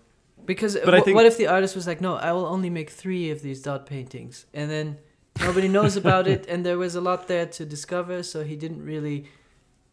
[0.44, 3.30] Because But think- what if the artist was like, no, I will only make three
[3.30, 4.98] of these dot paintings, and then
[5.38, 8.82] nobody knows about it, and there was a lot there to discover, so he didn't
[8.84, 9.26] really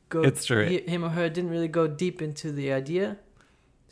[0.10, 0.22] go.
[0.24, 0.66] It's true.
[0.66, 3.18] He, him or her didn't really go deep into the idea.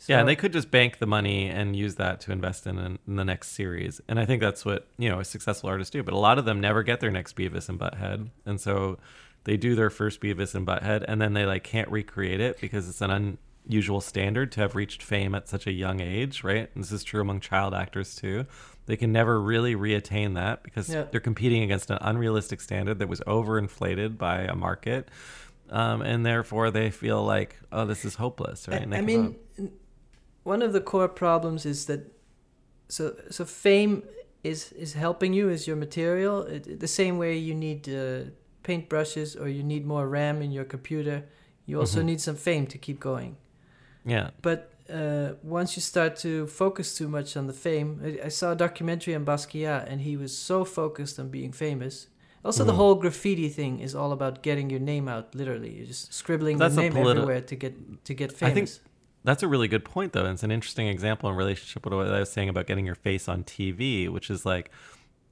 [0.06, 3.16] yeah, and they could just bank the money and use that to invest in, in
[3.16, 4.00] the next series.
[4.08, 6.02] And I think that's what you know a successful artists do.
[6.02, 8.98] But a lot of them never get their next Beavis and Butthead, and so
[9.44, 12.88] they do their first Beavis and Butthead, and then they like can't recreate it because
[12.88, 16.68] it's an unusual standard to have reached fame at such a young age, right?
[16.74, 18.44] And this is true among child actors too.
[18.86, 21.04] They can never really reattain that because Yeah.
[21.10, 25.08] they're competing against an unrealistic standard that was overinflated by a market.
[25.70, 28.88] Um, and therefore, they feel like, oh, this is hopeless, right?
[28.88, 29.70] They I mean, up.
[30.44, 32.00] one of the core problems is that
[32.88, 34.02] so so fame
[34.44, 38.30] is is helping you as your material it, the same way you need uh,
[38.62, 41.24] paintbrushes or you need more RAM in your computer.
[41.66, 42.04] You also Mhm.
[42.04, 43.36] need some fame to keep going.
[44.04, 44.30] yeah.
[44.42, 48.52] But uh, once you start to focus too much on the fame, I, I saw
[48.52, 52.06] a documentary on Basquiat, and he was so focused on being famous.
[52.46, 52.76] Also, the Mhm.
[52.76, 55.34] whole graffiti thing is all about getting your name out.
[55.34, 58.70] Literally, you're just scribbling That's your name politi- everywhere to get to get I think
[59.24, 60.24] That's a really good point, though.
[60.24, 62.94] And it's an interesting example in relationship with what I was saying about getting your
[62.94, 64.70] face on TV, which is like,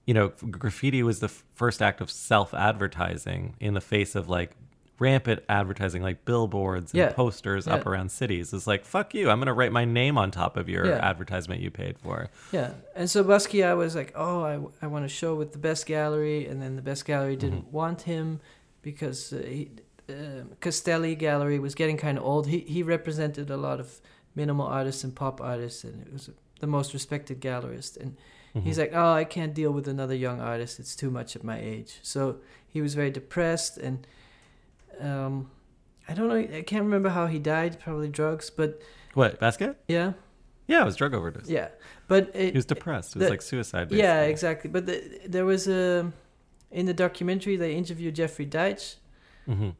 [0.05, 4.29] you know, graffiti was the f- first act of self advertising in the face of
[4.29, 4.51] like
[4.99, 7.13] rampant advertising, like billboards and Yeah.
[7.13, 8.53] posters up around cities.
[8.53, 10.99] It's like, fuck you, I'm going to write my name on top of your Yeah.
[10.99, 12.29] advertisement you paid for.
[12.53, 15.87] Yeah, and so Basquiat was like, "Oh, I, I want to show with the best
[15.87, 18.41] gallery," and then the best gallery didn't want him
[18.83, 19.71] because uh, he,
[20.09, 22.47] uh, Castelli Gallery was getting kind of old.
[22.47, 24.01] He he represented a lot of
[24.37, 26.31] minimal artists and pop artists, and it was
[26.61, 27.97] the most respected gallerist.
[27.97, 28.17] And
[28.63, 28.81] he's Mhm.
[28.81, 30.79] like, "Oh, I can't deal with another young artist.
[30.79, 32.37] It's too much at my age." So
[32.69, 34.07] he was very depressed, and
[35.01, 35.51] um,
[36.09, 36.37] I don't know.
[36.37, 37.79] I can't remember how he died.
[37.81, 38.81] Probably drugs, but
[39.15, 39.77] what, basket?
[39.89, 40.13] yeah,
[40.67, 41.49] Yeah, it was drug overdose.
[41.49, 41.69] yeah.
[42.09, 43.15] But it, He was depressed.
[43.17, 43.91] It was the- like suicide.
[43.93, 44.69] Yeah, exactly.
[44.71, 46.13] But the, there was a
[46.71, 48.97] in the documentary they interviewed Jeffrey Deitch,
[49.47, 49.71] hmm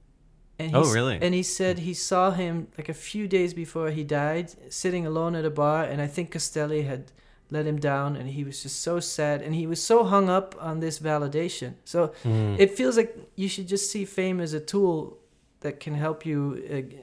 [0.57, 1.19] and Oh, really?
[1.21, 5.35] And he said he saw him like a few days before he died, sitting alone
[5.35, 7.11] at a bar, and I think Castelli had
[7.51, 10.55] let him down, and he was just so sad, and he was so hung up
[10.61, 11.75] on this validation.
[11.85, 12.59] So Mm.
[12.59, 15.19] it feels like you should just see fame as a tool
[15.61, 16.97] that can help you uh,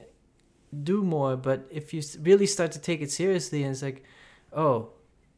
[0.82, 1.36] do more.
[1.36, 4.02] But if you really start to take it seriously, and it's like,
[4.52, 4.88] oh,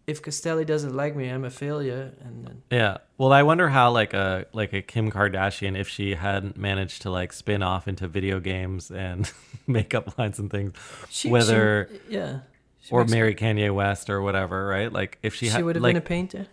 [0.06, 2.98] if Castelli doesn't like me, I'm a failure, and then Yeah.
[3.16, 7.10] Well, I wonder how like a like a Kim Kardashian if she hadn't managed to
[7.10, 9.30] like spin off into video games and
[9.66, 10.74] makeup lines and things,
[11.08, 12.40] She, Whether- she, yeah,
[12.84, 14.92] She or marry Kanye West or whatever, right?
[14.92, 16.46] Like if she had she, had would have like been a painter.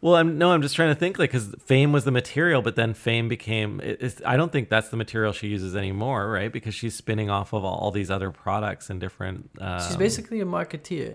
[0.00, 2.76] well, I'm no, I'm just trying to think like because fame was the material, but
[2.76, 3.80] then fame became.
[4.24, 6.50] I don't think that's the material she uses anymore, right?
[6.52, 9.50] Because she's spinning off of all, all these other products and different.
[9.60, 11.14] Um, She's basically a marketeer,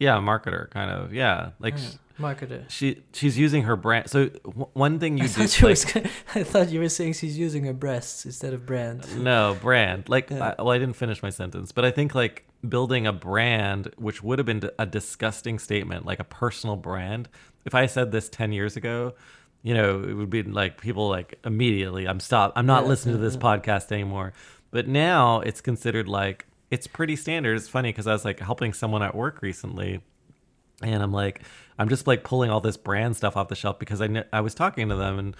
[0.00, 1.74] yeah, a marketer kind of yeah, like.
[1.78, 2.68] Yeah, marketer.
[2.68, 4.10] She she's using her brand.
[4.10, 6.88] So w- one thing you I do, thought, you like- was, I thought you were
[6.88, 9.06] saying she's using her breasts instead of brand.
[9.22, 10.08] No, brand.
[10.08, 10.54] Like, Yeah.
[10.58, 14.22] I, well, I didn't finish my sentence, but I think like building a brand, which
[14.22, 17.28] would have been a disgusting statement, like a personal brand.
[17.64, 19.14] If I said this 10 years ago,
[19.62, 23.14] you know, it would be like people like immediately, I'm stop, I'm not Yeah, listening
[23.16, 24.32] to yeah, this podcast anymore.
[24.70, 27.56] But now it's considered like it's pretty standard.
[27.56, 30.00] It's funny because I was like helping someone at work recently,
[30.82, 31.42] and I'm like,
[31.78, 34.40] I'm just like pulling all this brand stuff off the shelf because I kn- I
[34.40, 35.36] was talking to them and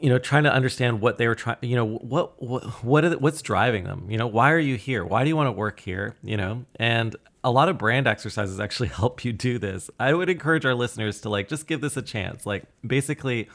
[0.00, 3.18] you know trying to understand what they were trying you know what what what the,
[3.18, 4.06] what's driving them?
[4.10, 5.04] You know why are you here?
[5.04, 6.16] Why do you want to work here?
[6.22, 9.90] You know and a lot of brand exercises actually help you do this.
[9.98, 12.46] I would encourage our listeners to like just give this a chance.
[12.46, 13.48] Like basically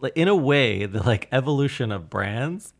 [0.00, 2.74] like in a way the like evolution of brands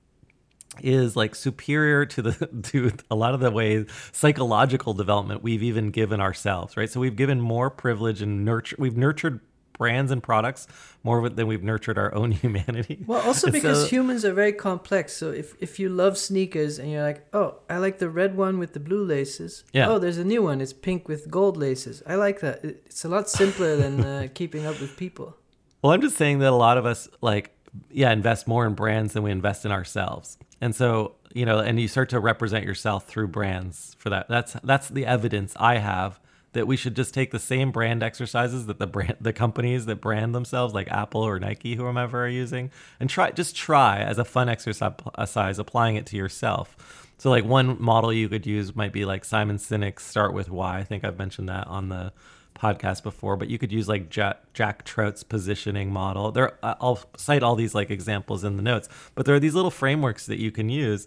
[0.82, 5.90] is like superior to the to a lot of the ways psychological development we've even
[5.90, 6.90] given ourselves right?
[6.90, 9.40] So we've given more privilege and nurture we've nurtured
[9.74, 10.66] brands and products
[11.02, 15.12] more than we've nurtured our own humanity Well, also because so- humans are very complex.
[15.12, 18.58] So if, if you love sneakers and you're like, oh, I like the red one
[18.58, 19.64] with the blue laces.
[19.72, 19.88] Yeah.
[19.88, 20.60] Oh, there's a new one.
[20.60, 22.02] It's pink with gold laces.
[22.06, 22.64] I like that.
[22.64, 25.36] It's a lot simpler than uh, keeping up with people.
[25.82, 27.50] Well, I'm just saying that a lot of us like
[27.90, 30.38] yeah, invest more in brands than we invest in ourselves.
[30.60, 34.28] And so, you know, and you start to represent yourself through brands for that.
[34.28, 36.20] That's that's the evidence I have
[36.54, 40.00] that we should just take the same brand exercises that the brand the companies that
[40.00, 44.24] brand themselves like Apple or Nike whomever are using and try just try as a
[44.24, 47.10] fun exercise applying it to yourself.
[47.18, 50.78] So like one model you could use might be like Simon Sinek's start with why.
[50.78, 52.12] I think I've mentioned that on the
[52.54, 56.32] podcast before, but you could use like Jack, Jack Trout's positioning model.
[56.32, 59.70] There, I'll cite all these like examples in the notes, but there are these little
[59.70, 61.06] frameworks that you can use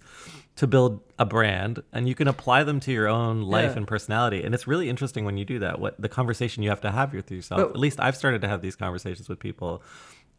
[0.57, 3.77] to build a brand, and you can apply them to your own life Yeah.
[3.77, 4.43] and personality.
[4.43, 5.79] And it's really interesting when you do that.
[5.79, 7.61] What the conversation you have to have with yourself.
[7.61, 9.71] But- At least I've started to have these conversations with people.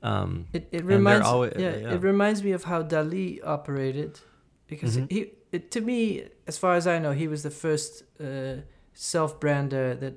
[0.02, 1.94] Um, It, it reminds alwa- yeah, yeah.
[1.94, 4.20] it reminds me of how Dali operated,
[4.66, 5.10] because Mhm.
[5.12, 8.56] he it, to me, as far as I know, he was the first uh,
[8.92, 10.14] self-brander that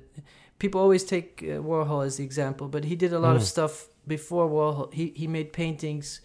[0.58, 3.46] people always take uh, Warhol as the example, but he did a lot of Mm.
[3.54, 4.92] stuff before Warhol.
[4.92, 6.20] He he made paintings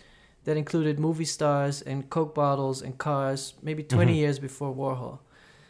[0.47, 4.15] that included movie stars and Coke bottles and cars, maybe 20 Mhm.
[4.23, 5.19] years before Warhol.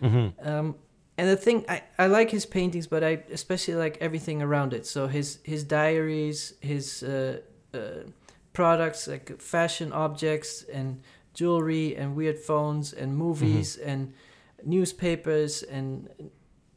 [0.01, 0.33] mhm.
[0.49, 0.75] Um,
[1.17, 4.85] and the thing I, I like his paintings, but I especially like everything around it.
[4.85, 7.39] So his his diaries, his uh,
[7.73, 8.03] uh,
[8.53, 11.01] products like fashion objects and
[11.33, 14.13] jewelry and weird phones and movies and
[14.63, 16.09] newspapers and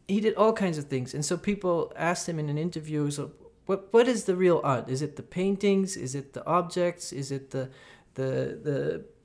[0.08, 1.14] he did all kinds of things.
[1.14, 3.30] And so people asked him in an interview, so
[3.70, 4.84] what what is the real art?
[4.94, 5.88] Is it the paintings?
[6.06, 7.04] Is it the objects?
[7.22, 7.64] Is it the
[8.18, 8.30] the
[8.68, 8.78] the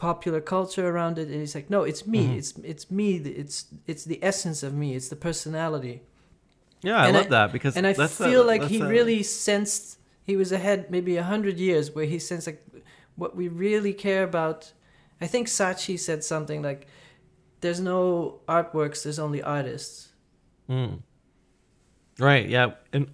[0.08, 1.28] popular culture around it?
[1.32, 2.24] And he's like, no, it's me.
[2.28, 2.38] Mhm.
[2.40, 3.08] It's it's me.
[3.44, 3.58] It's
[3.92, 4.88] it's the essence of me.
[4.98, 5.96] It's the personality.
[6.88, 8.88] Yeah, I And love I- that because And I that's a- feel like he a-
[8.96, 9.84] really sensed
[10.32, 12.62] he was ahead maybe a hundred years where he sensed like
[13.22, 14.60] what we really care about.
[15.26, 16.82] I think Sachi said something like,
[17.62, 19.00] "There's no artworks.
[19.04, 19.96] There's only artists."
[20.70, 20.94] Mm.
[22.20, 22.48] Right.
[22.48, 22.72] Yeah.
[22.94, 23.12] And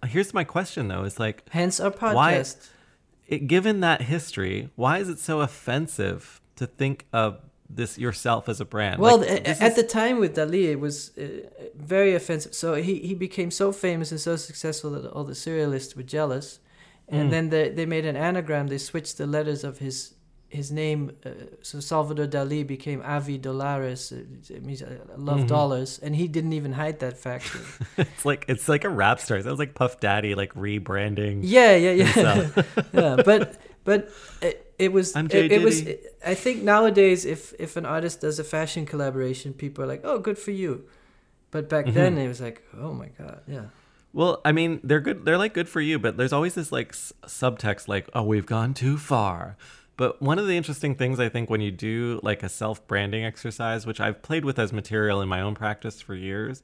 [0.06, 2.14] here's my question though: Is like, Hence our podcast.
[2.14, 2.44] Why-
[3.28, 7.38] it, given that history, why is it so offensive to think of
[7.70, 9.00] this yourself as a brand?
[9.00, 12.52] Well, Like, a- this at the time with Dali, it was uh, very offensive.
[12.54, 16.58] So he, he became so famous and so successful that all the surrealists were jealous.
[17.08, 17.30] And Mm.
[17.30, 18.68] then they, they made an anagram.
[18.68, 20.14] They switched the letters of his
[20.52, 21.12] his name.
[21.24, 21.30] Uh,
[21.62, 24.12] so Salvador Dali became Avida Dollars.
[24.12, 25.48] It, it means I love Mhm.
[25.48, 25.98] dollars.
[26.02, 27.44] And he didn't even hide that fact.
[27.96, 29.38] it's like it's like a rap star.
[29.38, 31.40] It sounds like Puff Daddy like rebranding.
[31.42, 32.62] yeah, yeah, yeah.
[32.92, 34.10] yeah, but but
[34.42, 35.98] it, it was I'm it, it was Diddy.
[36.24, 40.18] I think nowadays if if an artist does a fashion collaboration, people are like, "Oh,
[40.18, 40.84] good for you."
[41.50, 41.94] But back Mhm.
[41.94, 43.66] then it was like, "Oh my god, yeah."
[44.14, 45.24] Well, I mean, they're good.
[45.24, 48.44] They're like good for you, but there's always this like s- subtext, like, "Oh, we've
[48.46, 49.56] gone too far."
[50.02, 53.24] But one of the interesting things I think when you do like a self branding
[53.24, 56.60] exercise, which I've played with as material in my own practice for years,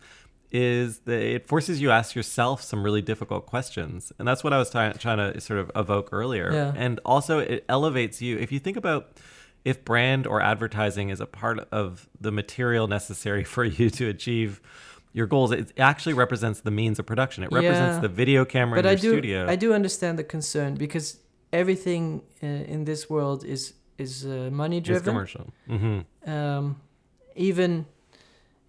[0.50, 4.52] is that it forces you to ask yourself some really difficult questions, and that's what
[4.52, 6.52] I was trying trying to sort of evoke earlier.
[6.52, 6.72] Yeah.
[6.74, 9.12] And also, it elevates you if you think about
[9.64, 14.60] if brand or advertising is a part of the material necessary for you to achieve
[15.12, 17.44] your goals, it actually represents the means of production.
[17.44, 18.00] It represents Yeah.
[18.00, 19.46] the video camera But in I do studio.
[19.48, 21.18] I do understand the concern because
[21.52, 25.04] everything uh, in this world is is uh, money It's driven.
[25.14, 25.46] commercial.
[25.66, 26.76] hmm um,
[27.36, 27.86] even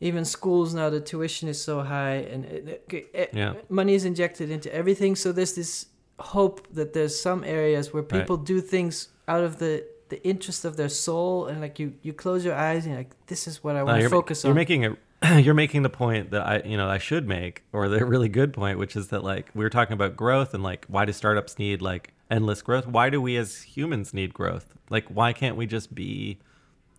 [0.02, 3.54] even schools now the tuition is so high and uh, uh, Yeah.
[3.70, 5.88] money is injected into everything so there's this
[6.20, 8.12] hope that there's some areas where Right.
[8.20, 12.14] people do things out of the the interest of their soul and like you you
[12.14, 14.54] close your eyes and you're like this is what i No, want to focus you're
[14.64, 14.94] making it.
[15.46, 18.54] You're making the point that I, you know, I should make, or the really good
[18.54, 21.60] point, which is that like we were talking about growth and like why do startups
[21.60, 22.88] need like endless growth?
[22.88, 24.74] Why do we as humans need growth?
[24.90, 26.40] Like why can't we just be,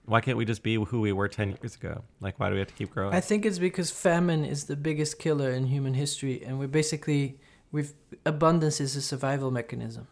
[0.05, 2.03] why can't we just be who we were ten years ago?
[2.20, 3.14] Like why do we have to keep growing?
[3.14, 7.39] i think it's because famine is the biggest killer in human history and we're basically
[7.72, 7.93] we've
[8.24, 10.07] abundance is a survival mechanism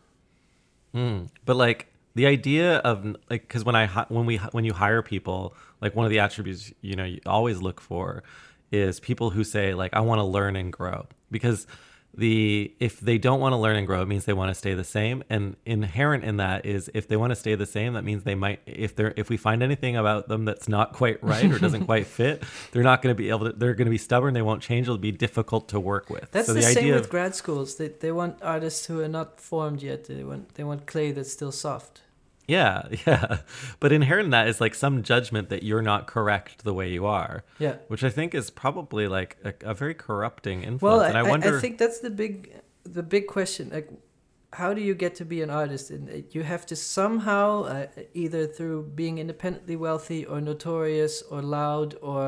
[0.94, 1.28] Mm.
[1.44, 5.54] But like the idea of like because when I when we when you hire people,
[5.80, 8.22] like one of the attributes you know you always look for
[8.70, 11.66] is people who say like I want to learn and grow because
[12.14, 14.74] the if they don't want to learn and grow it means they want to stay
[14.74, 18.02] the same and inherent in that is if they want to stay the same that
[18.02, 21.44] means they might if they're if we find anything about them that's not quite right
[21.44, 22.42] or doesn't quite fit
[22.72, 24.88] they're not going to be able to they're going to be stubborn they won't change
[24.88, 27.34] it'll be difficult to work with That's so the, the, same idea with of, grad
[27.34, 27.76] schools.
[27.76, 30.04] They they want artists who are not formed yet.
[30.04, 32.02] They want they want clay that's still soft.
[32.49, 33.38] Yeah yeah
[33.78, 37.05] but inherent in that is like some judgment that you're not correct the way you
[37.07, 37.76] are Yeah.
[37.88, 41.20] which i think is probably like a, a very corrupting influence Well, I, and i
[41.20, 42.34] I- wonder I think that's the big
[42.84, 43.68] the big question.
[43.70, 43.90] Like,
[44.55, 45.90] how do you get to be an artist?
[45.90, 51.42] And uh, you have to somehow, uh, either through being independently wealthy or notorious or
[51.42, 52.22] loud or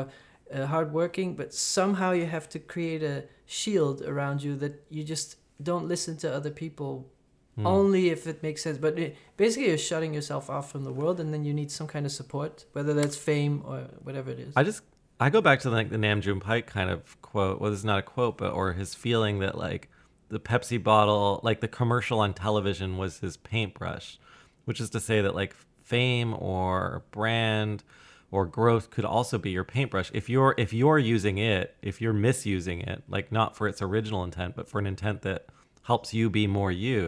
[0.53, 5.37] uh, hardworking, but somehow you have to create a shield around you that you just
[5.63, 7.09] don't listen to other people
[7.57, 7.67] Hmm.
[7.67, 8.79] only if it makes sense.
[8.79, 11.87] But it, basically, you're shutting yourself off from the world, and then you need some
[11.87, 14.53] kind of support, whether that's fame or whatever it is.
[14.57, 14.83] I just
[15.19, 17.61] I go back to like the Nam June Paik kind of quote.
[17.61, 19.89] Well, this is not a quote, but or his feeling that like
[20.29, 24.19] the Pepsi bottle, like the commercial on television, was his paintbrush,
[24.65, 27.83] which is to say that like fame or brand
[28.31, 32.13] or growth could also be your paintbrush if you're if you're using it if you're
[32.13, 35.47] misusing it like not for its original intent but for an intent that
[35.91, 37.03] helps you be more you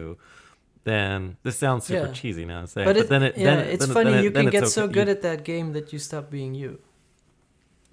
[0.83, 2.19] then this sounds super Yeah.
[2.19, 4.11] cheesy now to say but, it, then it yeah, then, it's then, funny.
[4.11, 6.71] then you can get so good You- at that game that you stop being you.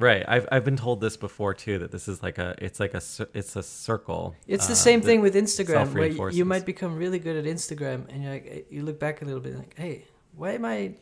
[0.09, 0.25] Right.
[0.35, 3.03] I've I've been told this before too that this is like a it's like a
[3.41, 4.35] it's a circle.
[4.55, 7.99] It's the uh, same thing with Instagram, where you, might become really good at Instagram,
[8.11, 9.95] and you're like, eh, you look back a little bit, like, hey,
[10.41, 10.95] why am I?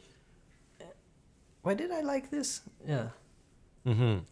[1.65, 2.49] Why did I like this?
[2.95, 3.09] Yeah.
[3.87, 4.23] Mhm.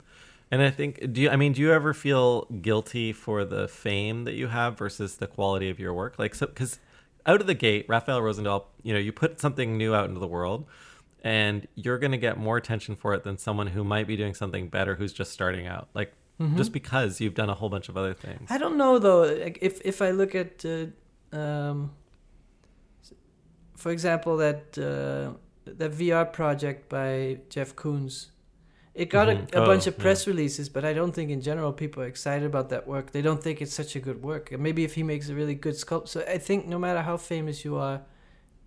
[0.50, 4.24] And I think do you I mean do you ever feel guilty for the fame
[4.24, 6.18] that you have versus the quality of your work?
[6.18, 6.78] Like so cuz
[7.26, 10.28] out of the gate Rafaël Rozendaal, you know, you put something new out into the
[10.28, 10.66] world
[11.24, 14.32] and you're going to get more attention for it than someone who might be doing
[14.32, 15.88] something better who's just starting out.
[15.92, 16.12] Like
[16.56, 18.42] just because you've done a whole bunch of other things.
[18.42, 18.52] Mm-hmm.
[18.52, 19.22] I don't know though.
[19.22, 21.92] Like, if if I look at, uh, um,
[23.76, 28.26] for example, that uh, that VR project by Jeff Koons,
[29.02, 29.54] it got Mhm.
[29.54, 32.06] a, a bunch Oh, of press releases, but I don't think in general people are
[32.14, 33.06] excited about that work.
[33.12, 34.52] They don't think it's such a good work.
[34.52, 36.08] And Maybe if he makes a really good sculpt.
[36.08, 38.00] So I think no matter how famous you are,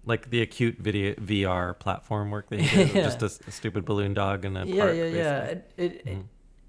[0.05, 3.03] Like the acute video VR platform work that you did, Yeah.
[3.09, 4.95] just a stupid balloon dog in a yeah, park.
[4.95, 5.39] yeah, yeah.
[5.41, 5.85] basically.
[5.85, 6.17] It, it,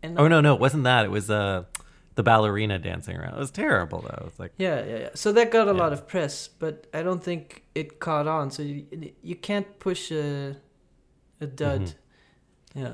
[0.03, 1.05] and Oh no, no, it wasn't that.
[1.05, 1.65] It was uh
[2.17, 3.35] the ballerina dancing around.
[3.35, 4.25] It was terrible though.
[4.29, 5.09] It's like Yeah, yeah, yeah.
[5.15, 5.83] So that got a Yeah.
[5.85, 8.51] lot of press, but I don't think it caught on.
[8.51, 8.79] So you
[9.23, 10.57] you can't push a
[11.41, 11.83] a dud.
[11.83, 11.95] Mhm.
[12.83, 12.93] Yeah.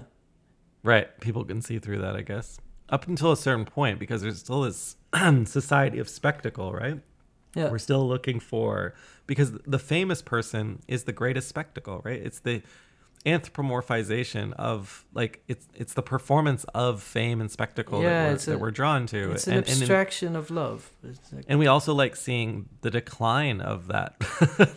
[0.87, 2.59] Right, people can see through that, I guess.
[2.89, 4.97] Up until a certain point because there's still this
[5.45, 7.01] society of spectacle, right?
[7.55, 7.71] Yeah.
[7.71, 8.95] We're still looking for
[9.27, 12.21] because the famous person is the greatest spectacle, right?
[12.21, 12.63] It's the
[13.25, 18.53] anthropomorphization of like it's it's the performance of fame and spectacle Yeah, that, we're, that
[18.55, 19.33] a- we're drawn to.
[19.33, 20.91] It's an and, and in- abstraction of love.
[21.03, 24.15] Like, and we also like seeing the decline of that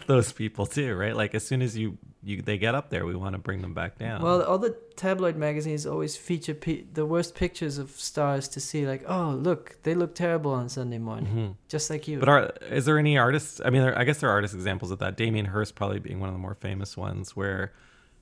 [0.07, 1.97] those people too right like as soon as you
[2.29, 4.75] you they get up there we want to bring them back down well, all the
[4.95, 8.85] tabloid magazines always feature pe- the worst pictures of stars to see.
[8.85, 11.55] Like, oh, look, they look terrible on Sunday morning, Mhm.
[11.69, 12.19] just like you.
[12.19, 14.91] but are is there any artists i mean there, i guess there are artist examples
[14.91, 17.71] of that damien hirst probably being one of the more famous ones where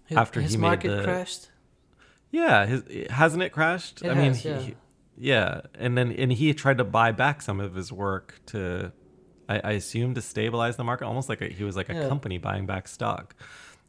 [0.06, 1.50] his, after his he made market the- crashed.
[2.32, 4.60] yeah his hasn't it crashed It i mean has, he, yeah.
[4.60, 4.76] he-
[5.18, 8.92] yeah and then and he tried to buy back some of his work to
[9.50, 12.08] i, I assume to stabilize the market almost like a, he was like a Yeah.
[12.08, 13.36] company buying back stock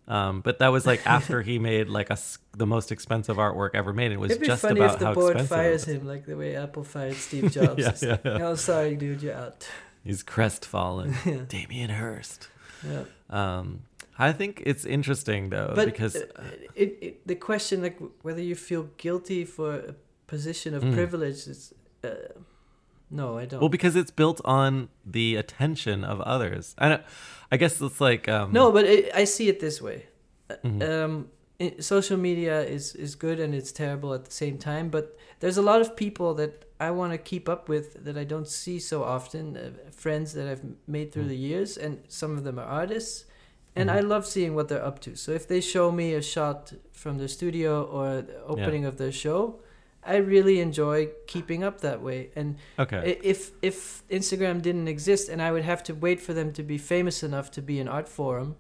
[0.09, 2.19] um, but that was like after he made like a
[2.57, 4.11] the most expensive artwork ever made.
[4.11, 6.27] It was It'd be just funny about if the how board expensive fires him like
[6.27, 7.81] the way Apple fired Steve Jobs.
[7.81, 8.47] Yeah, yeah, yeah.
[8.49, 9.69] Oh, sorry, dude, you're out.
[10.05, 11.15] He's crestfallen.
[11.27, 11.43] Yeah.
[11.49, 12.49] Damien Hirst.
[12.85, 13.05] Yeah.
[13.31, 13.83] Um,
[14.19, 16.27] I think it's interesting though but because uh,
[16.75, 19.95] it, it, the question like whether you feel guilty for a
[20.27, 20.95] position of Mm.
[20.95, 22.09] privilege is uh,
[23.11, 26.75] no i don't well because it's built on the attention of others.
[26.79, 27.03] I don't,
[27.51, 30.07] I guess it's like um, no but it, i see it this way
[30.65, 30.83] mhm.
[30.83, 31.29] um
[31.61, 35.05] i social media is is good and it's terrible at the same time but
[35.41, 38.49] there's a lot of people that i want to keep up with that i don't
[38.49, 41.35] see so often uh, friends that i've made through Mm.
[41.37, 43.25] the years and some of them are artists
[43.77, 43.95] and Mhm.
[43.99, 46.61] i love seeing what they're up to so if they show me a shot
[46.93, 49.41] from their studio or the opening of their show
[50.15, 50.97] i really enjoy
[51.33, 53.19] keeping up that way and okay.
[53.35, 53.39] If
[53.71, 53.77] if
[54.19, 57.47] instagram didn't exist and i would have to wait for them to be famous enough
[57.57, 58.51] to be an Artforum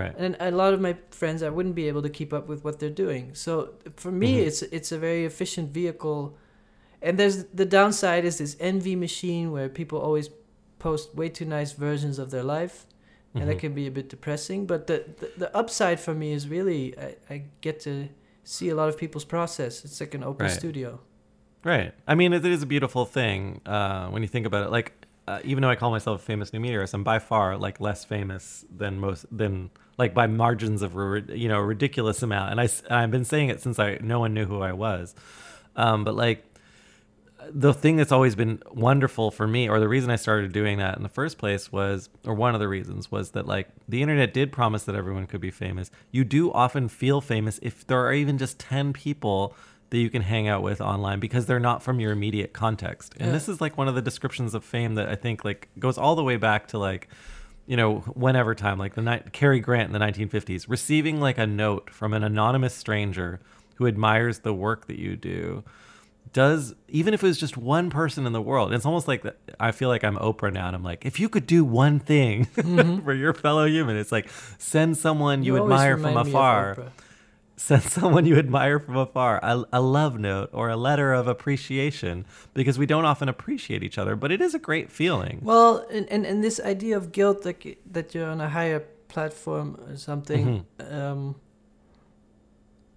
[0.00, 0.14] right.
[0.22, 2.74] and a lot of my friends i wouldn't be able to keep up with what
[2.78, 3.52] they're doing so
[4.04, 4.46] for me Mhm.
[4.46, 6.20] it's it's a very efficient vehicle
[7.06, 10.28] and there's the downside is this envy machine where people always
[10.78, 12.76] post way too nice versions of their life
[13.36, 14.60] and that can be a bit depressing.
[14.72, 17.36] But the, the the upside for me is really I, I
[17.66, 17.92] get to
[18.44, 19.84] see a lot of people's process.
[19.84, 20.54] It's like an open Right.
[20.54, 21.00] studio.
[21.64, 21.94] Right.
[22.06, 24.70] I mean, it is a beautiful thing uh, when you think about it.
[24.70, 24.92] Like,
[25.26, 27.80] uh, even though I call myself a famous new media artist, I'm by far like
[27.80, 30.92] less famous than most than like by margins of
[31.30, 32.50] you know a ridiculous amount.
[32.50, 35.14] And I I've been saying it since I no one knew who I was.
[35.76, 36.44] Um, but like
[37.52, 40.96] the thing that's always been wonderful for me or the reason i started doing that
[40.96, 44.32] in the first place was or one of the reasons was that like the internet
[44.32, 45.90] did promise that everyone could be famous.
[46.10, 49.54] You do often feel famous if there are even just 10 people
[49.90, 53.14] that you can hang out with online because they're not from your immediate context.
[53.18, 53.32] And Yeah.
[53.32, 56.14] this is like one of the descriptions of fame that i think like goes all
[56.16, 57.08] the way back to like
[57.66, 61.46] you know, whenever time, like the night Cary Grant in the 1950s, receiving like a
[61.46, 63.40] note from an anonymous stranger
[63.76, 65.64] who admires the work that you do,
[66.34, 69.24] does even if it was just one person in the world, it's almost like.
[69.58, 72.44] I feel like I'm Oprah now, and I'm like, if you could do one thing
[73.04, 74.28] for your fellow human, it's like
[74.58, 76.92] send someone you, always admire from remind me of afar
[77.56, 82.26] send someone you admire from afar a, a love note or a letter of appreciation
[82.52, 86.04] because we don't often appreciate each other but it is a great feeling Well, and,
[86.10, 90.66] and, and this idea of guilt, like that you're on a higher platform or something,
[90.80, 90.94] Mm-hmm.
[91.00, 91.36] um,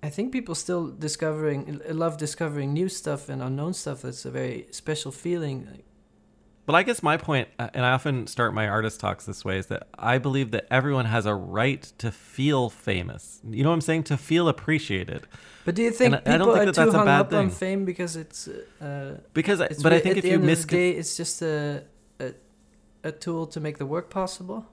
[0.03, 4.03] I think people still discovering, love discovering new stuff and unknown stuff.
[4.03, 5.83] That's a very special feeling.
[6.67, 7.15] But I guess my
[7.57, 10.67] uh, and I often start my artist talks this way, is that I believe that
[10.69, 13.39] everyone has a right to feel famous.
[13.49, 14.03] You know what I'm saying?
[14.05, 15.23] To feel appreciated.
[15.63, 16.97] But do you think And I- I don't people think are that too that's a
[16.97, 18.47] hung bad up on fame because it's,
[18.81, 21.15] uh, Because, it's but I think at if the you end of the day, it's
[21.17, 21.83] just a,
[22.19, 22.33] a
[23.03, 24.65] a tool to make the work possible.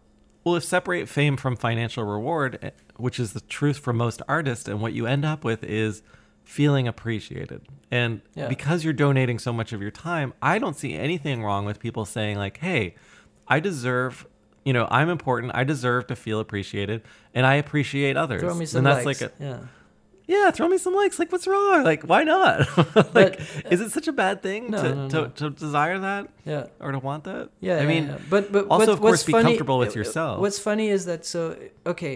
[0.44, 4.68] Well, if separate fame from financial reward, eh, which is the truth for most artists,
[4.68, 6.02] and what you end up with is
[6.44, 7.62] feeling appreciated.
[7.90, 8.48] And Yeah.
[8.48, 12.04] because you're donating so much of your time, I don't see anything wrong with people
[12.04, 12.94] saying like, "Hey,
[13.48, 14.26] I deserve."
[14.64, 15.52] You know, I'm important.
[15.54, 17.02] I deserve to feel appreciated,
[17.34, 18.40] and I appreciate others.
[18.40, 19.20] Throw me and some that's likes.
[19.20, 19.58] like a, yeah.
[20.26, 21.18] Yeah, throw me some likes.
[21.18, 21.84] Like, what's wrong?
[21.84, 22.60] Like, why not?
[22.96, 25.28] like, But, is it such a bad thing No, to, no, to, no.
[25.28, 26.66] to desire that Yeah.
[26.80, 27.50] or to want that?
[27.60, 28.18] Yeah, I mean, yeah.
[28.30, 30.40] but but also, of course, what's be funny- comfortable with uh, yourself.
[30.40, 31.56] What's funny is that so
[31.86, 32.14] okay,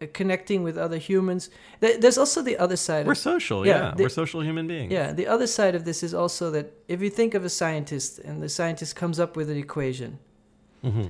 [0.00, 1.48] uh, connecting with other humans.
[1.78, 3.02] There, there's also the other side.
[3.02, 3.64] Of We're of, social.
[3.64, 4.90] yeah, Yeah, the- we're social human beings.
[4.92, 8.18] yeah, the other side of this is also that if you think of a scientist
[8.18, 10.18] and the scientist comes up with an equation,
[10.82, 11.06] hmm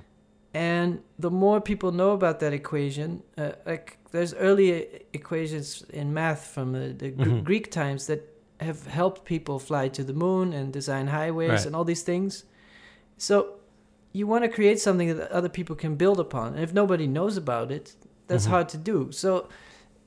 [0.54, 6.12] and the more people know about that equation, uh, like there's early e- equations in
[6.14, 7.44] math from the, the Mhm.
[7.44, 8.20] Greek times that
[8.60, 11.66] have helped people fly to the moon and design highways Right.
[11.66, 12.44] and all these things.
[13.18, 13.34] So
[14.12, 16.54] you want to create something that other people can build upon.
[16.54, 17.96] And if nobody knows about it,
[18.28, 18.50] that's Mhm.
[18.50, 19.10] hard to do.
[19.12, 19.48] So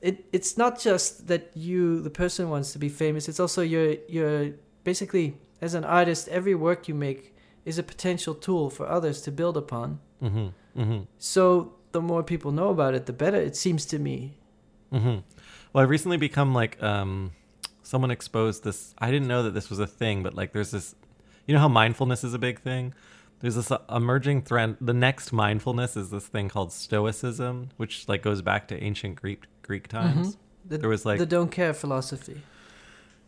[0.00, 3.96] it it's not just that you the person wants to be famous, it's also your
[4.08, 4.50] your
[4.84, 7.34] basically as an artist every work you make
[7.64, 9.98] is a potential tool for others to build upon.
[10.20, 14.34] hmm hmm So the more people know about it, the better it seems to me.
[14.92, 15.18] hmm
[15.72, 17.32] Well, I've recently become like um,
[17.82, 18.94] someone exposed this.
[18.98, 20.94] I didn't know that this was a thing, but like there's this.
[21.46, 22.92] You know how mindfulness is a big thing.
[23.40, 24.76] There's this uh, emerging trend.
[24.80, 29.44] The next mindfulness is this thing called Stoicism, which like goes back to ancient Greek
[29.62, 30.36] Greek times.
[30.68, 32.42] The, There was like the don't care philosophy.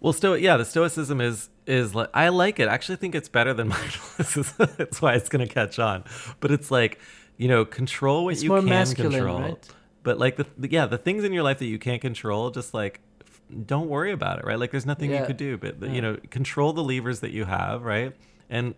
[0.00, 2.68] Well, sto yeah, the stoicism is is like I like it.
[2.68, 4.52] I actually think it's better than mindfulness.
[4.76, 6.04] That's why it's gonna catch on.
[6.40, 6.98] But it's like
[7.38, 9.40] you know, control what It's you more can masculine, control.
[9.40, 9.68] right?
[10.02, 13.00] But like the, yeah, the things in your life that you can't control, just like
[13.22, 14.58] f- don't worry about it, right?
[14.58, 15.92] Like there's nothing you could do, but Yeah.
[15.92, 18.12] you know, control the levers that you have, right?
[18.50, 18.74] And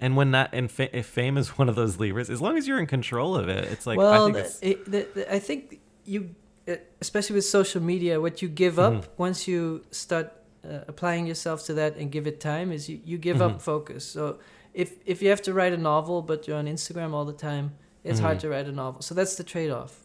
[0.00, 2.66] and when that and fa- if fame is one of those levers, as long as
[2.68, 5.38] you're in control of it, it's like I well, think the, it, the, the, I
[5.38, 6.34] think you,
[6.68, 8.98] uh, especially with social media, what you give Mm-hmm.
[8.98, 10.32] up once you start
[10.68, 13.42] uh, applying yourself to that and give it time is you, you give Mhm.
[13.54, 14.04] up focus.
[14.04, 14.38] So
[14.74, 17.72] if if you have to write a novel but you're on Instagram all the time,
[18.04, 18.40] it's hard Mhm.
[18.42, 19.00] to write a novel.
[19.02, 19.98] So that's the trade-off.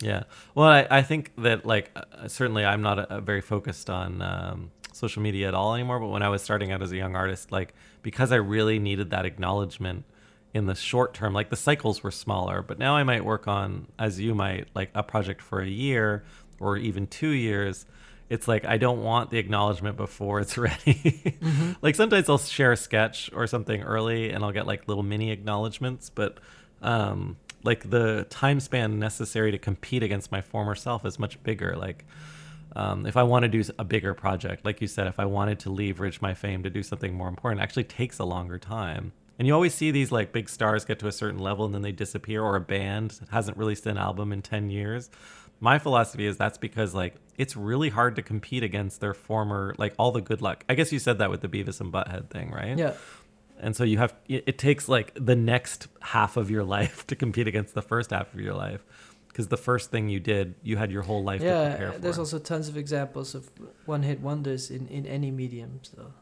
[0.00, 0.24] Yeah.
[0.54, 4.70] Well, I, I think that like uh, certainly I'm not uh very focused on um,
[4.92, 6.00] social media at all anymore.
[6.00, 9.10] But when I was starting out as a young artist, like because I really needed
[9.10, 10.04] that acknowledgement
[10.52, 12.60] in the short term, like the cycles were smaller.
[12.62, 16.24] But now I might work on, as you might, like a project for a year
[16.60, 17.86] or even two years.
[18.28, 21.38] It's like I don't want the acknowledgement before it's ready.
[21.82, 25.30] like sometimes I'll share a sketch or something early and I'll get like little mini
[25.30, 26.38] acknowledgments, but
[26.84, 31.74] um, like the time span necessary to compete against my former self is much bigger.
[31.76, 32.04] Like
[32.76, 35.58] um, if I want to do a bigger project, like you said, if I wanted
[35.60, 39.12] to leverage my fame to do something more important, actually takes a longer time.
[39.38, 41.82] And you always see these like big stars get to a certain level and then
[41.82, 45.10] they disappear, or a band hasn't released an album in 10 years.
[45.60, 49.94] My philosophy is that's because like it's really hard to compete against their former like
[49.98, 50.64] all the good luck.
[50.68, 52.76] I guess you said that with the Beavis and Butthead thing, right?
[52.76, 52.92] Yeah.
[53.64, 57.48] And so you have it takes like the next half of your life to compete
[57.48, 58.84] against the first half of your life.
[59.28, 61.98] Because the first thing you did you had your whole life to prepare Yeah, for.
[61.98, 63.50] there's also tons of examples of
[63.86, 65.80] one-hit wonders in in any medium.
[65.82, 66.12] So.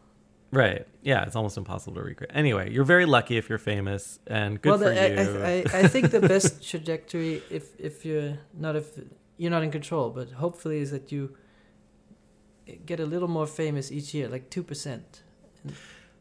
[0.52, 0.86] Right.
[1.02, 2.30] Yeah it's almost impossible to recreate.
[2.34, 5.42] Anyway you're very lucky if you're famous and good well, for the, I, you.
[5.42, 8.86] I, I, I think the best trajectory, if if you're not if
[9.36, 11.36] you're not in control, but hopefully is that you
[12.86, 15.22] get a little more famous each year, like two percent.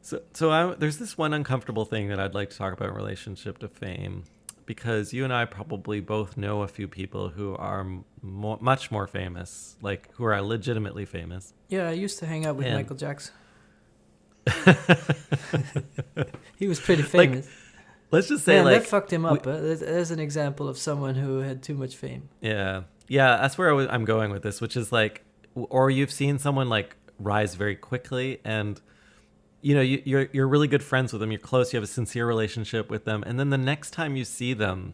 [0.01, 2.95] So, so I, there's this one uncomfortable thing that I'd like to talk about in
[2.95, 4.23] relationship to fame,
[4.65, 7.85] because you and I probably both know a few people who are
[8.21, 11.53] more, much more famous, like who are legitimately famous.
[11.69, 13.33] Yeah, I used to hang out with And- Michael Jackson.
[16.57, 17.47] he was pretty Like, famous.
[18.11, 19.45] Let's just say, Man, like, that fucked him up.
[19.47, 22.27] uh, there's, an example of someone who had too much fame.
[22.41, 25.23] yeah, yeah, that's where I I'm going with this, which is like,
[25.55, 28.81] or you've seen someone like rise very quickly and.
[29.61, 31.31] You know, you, you're you're really good friends with them.
[31.31, 31.71] You're close.
[31.73, 34.93] You have a sincere relationship with them, and then the next time you see them,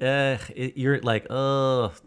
[0.00, 1.92] uh, it, you're like, oh,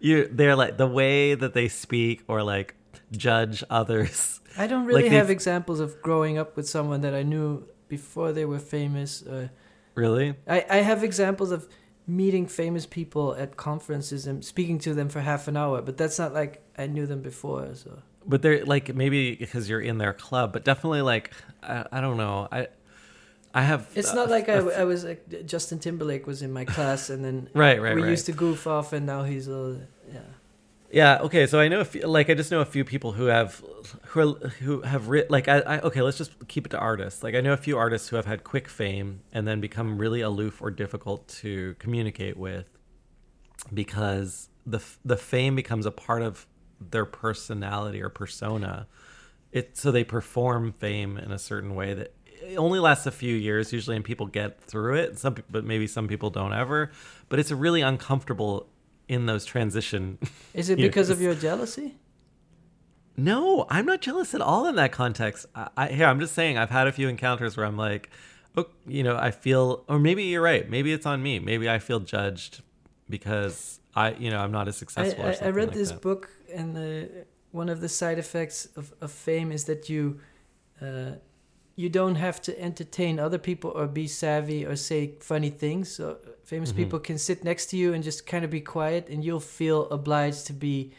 [0.00, 0.28] you.
[0.32, 2.74] They're like the way that they speak or like
[3.12, 4.40] judge others.
[4.58, 7.64] I don't really Like have they've- examples of growing up with someone that I knew
[7.88, 9.22] before they were famous.
[9.22, 9.48] Uh,
[9.96, 10.34] Really?
[10.46, 11.68] I, I have examples of
[12.06, 16.18] meeting famous people at conferences and speaking to them for half an hour, but that's
[16.18, 17.74] not like I knew them before.
[17.74, 18.00] So
[18.30, 22.16] But they're like maybe because you're in their club, but definitely like I, I don't
[22.16, 22.48] know.
[22.50, 22.68] I
[23.52, 23.88] I have.
[23.94, 27.24] it's uh, not like I, I was like Justin Timberlake was in my class and
[27.24, 28.10] then right, right, we right.
[28.10, 30.20] used to goof off and now he's a yeah.
[30.92, 31.18] Yeah.
[31.22, 31.46] Okay.
[31.46, 33.62] So I know, a few, like, I just know a few people who have,
[34.08, 37.22] who are, who have written, like, I, I, okay, let's just keep it to artists.
[37.22, 40.20] Like, I know a few artists who have had quick fame and then become really
[40.20, 42.66] aloof or difficult to communicate with,
[43.72, 46.46] because the the fame becomes a part of
[46.80, 48.86] their personality or persona.
[49.52, 53.34] It so they perform fame in a certain way that it only lasts a few
[53.34, 55.18] years usually, and people get through it.
[55.18, 56.90] Some, but maybe some people don't ever.
[57.28, 58.68] But it's really uncomfortable
[59.08, 60.18] in those transition
[60.54, 61.96] Is it because of your jealousy?
[63.16, 65.46] No, I'm not jealous at all in that context.
[65.54, 68.08] I, I here I'm just saying I've had a few encounters where I'm like,
[68.56, 70.68] oh, you know, I feel, or maybe you're right.
[70.68, 71.38] Maybe it's on me.
[71.38, 72.62] Maybe I feel judged
[73.08, 75.24] because I, you know, I'm not as successful.
[75.24, 76.00] I, I read like this that.
[76.00, 77.06] book, and uh,
[77.52, 80.20] one of the side effects of, of fame is that you
[80.82, 81.12] uh,
[81.76, 85.88] you don't have to entertain other people or be savvy or say funny things.
[85.96, 86.76] So uh, famous Mhm.
[86.76, 89.88] people can sit next to you and just kind of be quiet, and you'll feel
[89.90, 90.92] obliged to be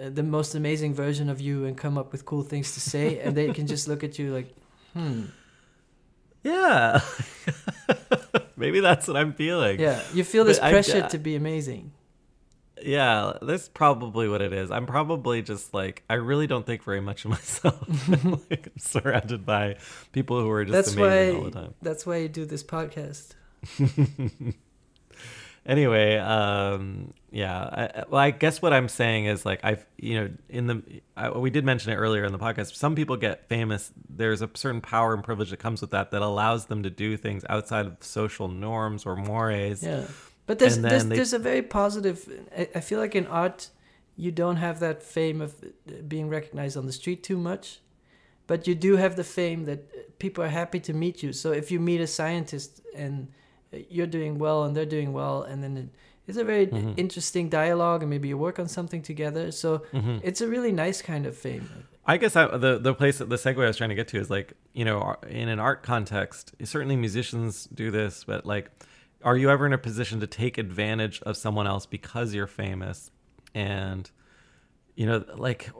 [0.00, 3.18] uh, the most amazing version of you and come up with cool things to say,
[3.20, 4.48] and they can just look at you like,
[4.94, 5.24] hmm,
[6.44, 7.00] Yeah,
[8.56, 9.80] maybe that's what I'm feeling.
[9.80, 10.00] yeah.
[10.14, 11.92] You feel this But I- pressure uh, to be amazing.
[12.82, 14.70] Yeah, that's probably what it is.
[14.70, 17.80] I'm probably just like I really don't think very much of myself.
[18.24, 19.76] I'm, like, I'm surrounded by
[20.12, 21.38] people who are just That's amazing why.
[21.38, 21.74] all the time.
[21.82, 23.34] That's why you do this podcast.
[25.66, 30.18] anyway um yeah I, I- well i guess what i'm saying is like i've you
[30.18, 30.82] know in the
[31.16, 34.48] I, we did mention it earlier in the podcast some people get famous there's a
[34.54, 37.84] certain power and privilege that comes with that that allows them to do things outside
[37.86, 40.04] of social norms or mores Yeah,
[40.50, 42.18] but there's there's, they- there's a very positive.
[42.78, 43.60] I, feel like in art,
[44.24, 45.50] you don't have that fame of
[46.12, 47.64] being recognized on the street too much,
[48.48, 49.80] but you do have the fame that
[50.18, 51.32] people are happy to meet you.
[51.32, 52.70] So if you meet a scientist
[53.02, 53.14] and
[53.94, 55.88] you're doing well and they're doing well, and then it,
[56.26, 56.94] it's a very Mhm.
[57.04, 59.52] interesting dialogue, and maybe you work on something together.
[59.52, 60.20] So Mhm.
[60.28, 61.66] it's a really nice kind of fame.
[62.12, 64.28] I guess I, the the place the segue I was trying to get to is
[64.36, 64.48] like
[64.78, 64.98] you know
[65.42, 68.66] in an art context certainly musicians do this but like
[69.22, 73.10] are you ever in a position to take advantage of someone else because you're famous
[73.54, 74.10] and
[74.94, 75.70] you know like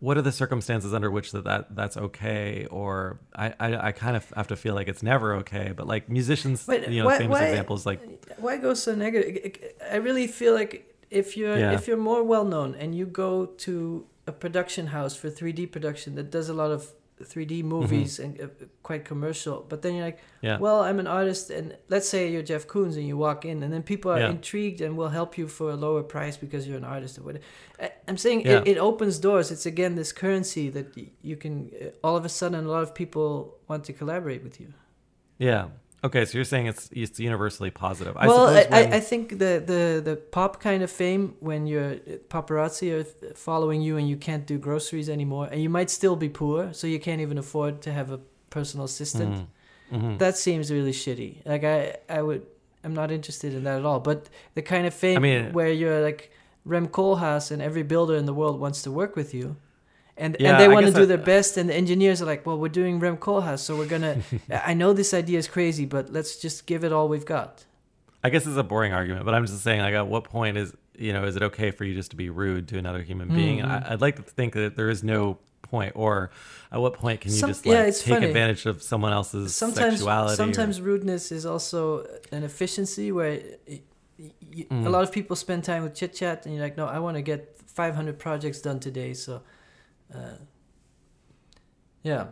[0.00, 4.16] what are the circumstances under which that, that that's okay or I, I I kind
[4.16, 7.18] of have to feel like it's never okay but like musicians Wait, you know why-
[7.18, 8.00] famous why- examples like
[8.38, 9.52] why go so negative?
[9.90, 11.72] I really feel like if you're Yeah.
[11.72, 16.14] if you're more well known and you go to a production house for 3D production
[16.14, 16.92] that does a lot of
[17.24, 18.46] 3D movies and uh,
[18.82, 20.46] quite commercial, but then you're like, Mm-hmm.
[20.46, 23.62] yeah well, I'm an artist, and let's say you're Jeff Koons and you walk in,
[23.62, 24.30] and then people are Yeah.
[24.30, 27.44] intrigued and will help you for a lower price because you're an artist or whatever.
[27.78, 28.60] I- I'm saying Yeah.
[28.60, 29.50] it, it opens doors.
[29.50, 30.86] It's again this currency that
[31.22, 33.26] you can uh, all of a sudden a lot of people
[33.68, 34.68] want to collaborate with you.
[35.38, 35.64] yeah
[36.02, 39.24] okay so you're saying it's it's universally positive I well, I, when- I, I think
[39.44, 41.96] the, the, the pop kind of fame when you're
[42.34, 46.28] paparazzi are following you and you can't do groceries anymore, and you might still be
[46.28, 48.20] poor, so you can't even afford to have a
[48.56, 49.32] personal assistant.
[49.34, 49.46] Mhm.
[49.92, 50.18] Mhm.
[50.18, 51.32] That seems really shitty.
[51.52, 52.42] Like I, I would,
[52.84, 54.00] I'm not interested in that at all.
[54.00, 56.30] But the kind of fame mean- where you're like
[56.64, 59.56] Rem Koolhaas and every builder in the world wants to work with you,
[60.20, 62.44] and Yeah, and they want to do I- their best, and the engineers are like,
[62.46, 64.14] well, we're doing Rem Koolhaas, so we're gonna.
[64.70, 67.64] I know this idea is crazy, but let's just give it all we've got.
[68.22, 70.74] I guess it's a boring argument, but I'm just saying, like, at what point is
[70.96, 73.58] you know is it okay for you just to be rude to another human being?
[73.60, 73.70] Mm-hmm.
[73.90, 76.30] I, I'd like to think that there is no point, or
[76.72, 78.26] at what point can you Some- just like yeah, take funny.
[78.26, 80.32] advantage of someone else's Sometimes, sexuality?
[80.34, 83.80] or- sometimes rudeness is also an efficiency where y
[84.18, 84.84] y Mm.
[84.86, 87.16] a lot of people spend time with chit chat, and you're like, no, I want
[87.16, 89.40] to get 500 projects done today, so.
[90.14, 90.36] Uh,
[92.02, 92.26] yeah.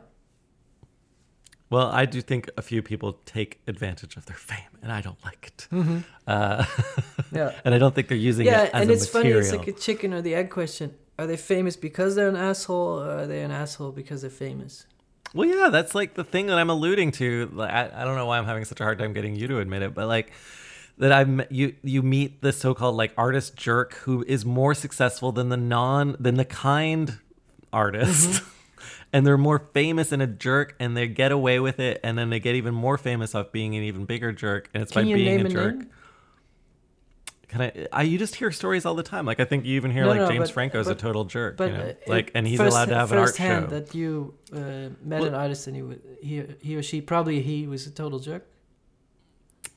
[1.70, 5.22] Well, I do think a few people take advantage of their fame, and I don't
[5.22, 5.68] like it.
[5.70, 5.98] Mm-hmm.
[6.26, 6.64] Uh,
[7.32, 7.52] Yeah.
[7.64, 9.28] and I don't think they're using yeah, it as and it's funny.
[9.30, 10.94] It's like a chicken or the egg question.
[11.18, 14.86] Are they famous because they're an asshole, or are they an asshole because they're famous?
[15.34, 17.50] Well, yeah, that's like the thing that I'm alluding to.
[17.52, 19.58] Like, I, I don't know why I'm having such a hard time getting you to
[19.58, 20.32] admit it, but like
[20.98, 25.48] that I'm you you meet the so-called like artist jerk who is more successful than
[25.50, 27.18] the non than the kind
[27.72, 28.28] artist.
[28.30, 28.48] Mm-hmm.
[29.10, 32.28] And they're more famous and a jerk, and they get away with it, and then
[32.28, 35.14] they get even more famous off being an even bigger jerk, and it's Can by
[35.14, 35.76] being a jerk.
[35.76, 35.88] name?
[37.48, 38.02] Can I, I?
[38.02, 39.24] You just hear stories all the time.
[39.24, 41.56] Like I think you even hear No, like no, James but- Franco's a total jerk.
[41.56, 41.94] But you know?
[42.06, 43.66] like, and he's first- allowed to have an art show.
[43.68, 44.58] that you uh,
[45.02, 45.74] met Well- an artist and
[46.20, 48.46] he, he he or she probably he was a total jerk.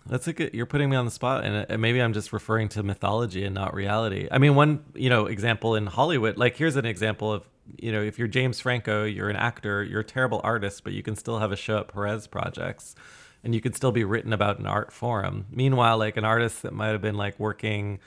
[0.05, 0.53] That's a good.
[0.53, 3.73] You're putting me on the spot, and maybe I'm just referring to mythology and not
[3.73, 4.27] reality.
[4.29, 6.37] I mean, one you know example in Hollywood.
[6.37, 10.01] Like here's an example of you know if you're James Franco, you're an actor, you're
[10.01, 12.95] a terrible artist, but you can still have a show at Peres Projects,
[13.43, 15.45] and you can still be written about in Artforum.
[15.51, 17.99] Meanwhile, like an artist that might have been like working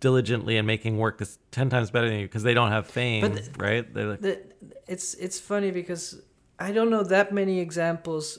[0.00, 3.22] diligently and making work that's ten times better than you because they don't have fame,
[3.22, 3.94] But th- right?
[3.96, 4.42] Like, The,
[4.86, 6.20] it's it's funny because
[6.58, 8.38] I don't know that many examples.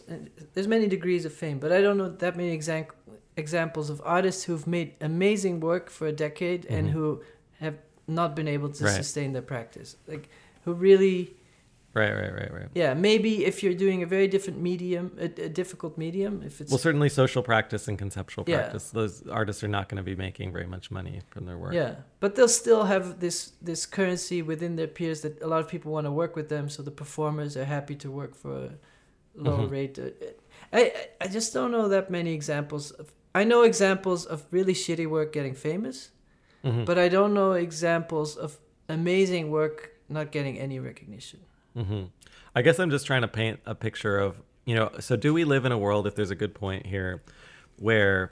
[0.53, 2.85] There's many degrees of fame, but I don't know that many exam-
[3.35, 6.91] examples of artists who've made amazing work for a decade and Mhm.
[6.91, 7.21] who
[7.59, 7.75] have
[8.07, 8.93] not been able to Right.
[8.93, 9.97] sustain their practice.
[10.07, 10.29] Like
[10.65, 11.35] who really
[11.93, 12.69] right, right, right, right.
[12.75, 16.69] Yeah, maybe if you're doing a very different medium, a, a difficult medium, if it's
[16.71, 18.57] Well, certainly social practice and conceptual Yeah.
[18.57, 18.91] practice.
[18.91, 21.73] Those artists are not going to be making very much money from their work.
[21.73, 25.67] yeah, but they'll still have this this currency within their peers that a lot of
[25.69, 26.67] people want to work with them.
[26.69, 28.71] So the performers are happy to work for a
[29.35, 29.71] lower Mhm.
[29.71, 29.99] rate.
[30.73, 30.81] I
[31.21, 32.91] I- just don't know that many examples.
[32.91, 36.11] Of, I know examples of really shitty work getting famous,
[36.63, 36.85] Mhm.
[36.85, 38.59] but I don't know examples of
[38.89, 41.39] amazing work not getting any recognition.
[41.75, 42.05] hmm
[42.55, 45.43] I guess I'm just trying to paint a picture of, you know, so do we
[45.43, 47.21] live in a world, if there's a good point here,
[47.77, 48.31] where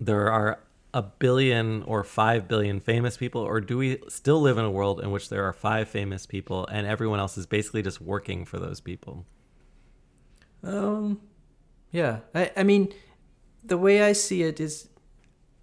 [0.00, 0.58] there are
[0.94, 5.00] a billion or five billion famous people, or do we still live in a world
[5.00, 8.58] in which there are five famous people and everyone else is basically just working for
[8.58, 9.24] those people?
[10.62, 11.20] Um,
[11.90, 12.92] yeah, I, I mean,
[13.64, 14.88] the way I see it is,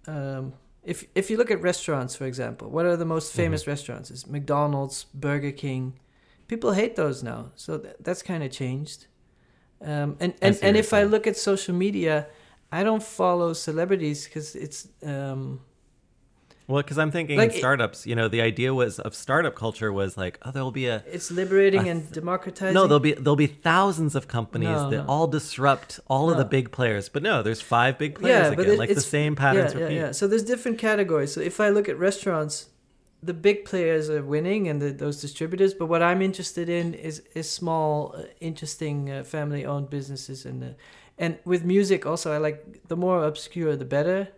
[0.06, 0.52] um,
[0.82, 4.10] if if you look at restaurants, for example, what are the most famous restaurants?
[4.10, 5.98] Is McDonald's, Burger King.
[6.48, 9.06] People hate those now, so th- that's kind of changed.
[9.82, 12.26] Um, and and, and if I look at social media,
[12.72, 15.60] I don't follow celebrities because it's um,
[16.70, 19.92] Well, because I'm thinking Like it- startups, you know, the idea was of startup culture
[19.92, 22.74] was like, oh, there'll be a it's liberating I and democratizing.
[22.74, 25.12] no, there'll be there'll be thousands of companies No, that no.
[25.12, 27.08] all disrupt all of the big players.
[27.08, 29.96] But no, there's five big players again, it- like the same patterns yeah, yeah, repeat.
[29.96, 31.32] Yeah, So there's different categories.
[31.34, 32.68] So if I look at restaurants,
[33.22, 35.74] the big players are winning and the, those distributors.
[35.74, 40.68] But what I'm interested in is is small, uh, interesting uh, family-owned businesses and uh,
[41.18, 42.32] and with music also.
[42.32, 42.58] I like
[42.88, 44.28] the more obscure the better.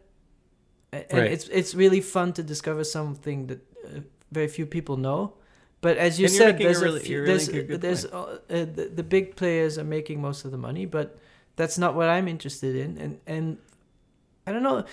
[0.93, 1.33] And Right.
[1.33, 5.33] it's it's really fun to discover something that uh, very few people know.
[5.81, 9.35] But as you And said, there's really- few, there's there's uh, uh, the, the big
[9.35, 11.19] players are making most of the money, but
[11.57, 12.99] that's not what I'm interested in.
[12.99, 13.59] And and
[14.47, 14.85] I don't know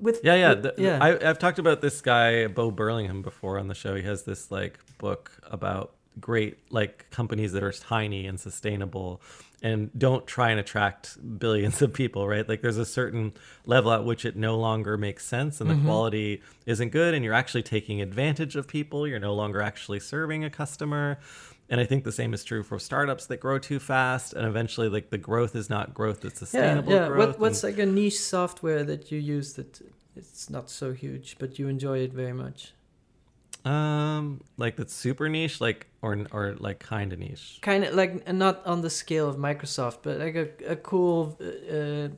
[0.00, 0.98] with Yeah, yeah, with- the- yeah.
[1.00, 3.94] I, I've talked about this guy Bo Burlingham before on the show.
[3.94, 9.20] He has this like book about great like companies that are tiny and sustainable
[9.64, 12.46] and don't try and attract billions of people, right?
[12.48, 13.32] Like there's a certain
[13.66, 15.86] level at which it no longer makes sense and the Mm-hmm.
[15.86, 19.08] quality isn't good and you're actually taking advantage of people.
[19.08, 21.18] You're no longer actually serving a customer.
[21.70, 24.90] And I think the same is true for startups that grow too fast and eventually
[24.90, 27.08] like the growth is not growth that's yeah, sustainable yeah.
[27.08, 27.28] growth.
[27.30, 29.80] What, what's and- like a niche software that you use that
[30.14, 32.74] it's not so huge, but you enjoy it very much?
[33.64, 37.58] Um, like that's super niche, like or or like kind of niche.
[37.62, 41.74] Kind of like not on the scale of Microsoft, but like a, a cool uh,
[41.76, 42.08] uh,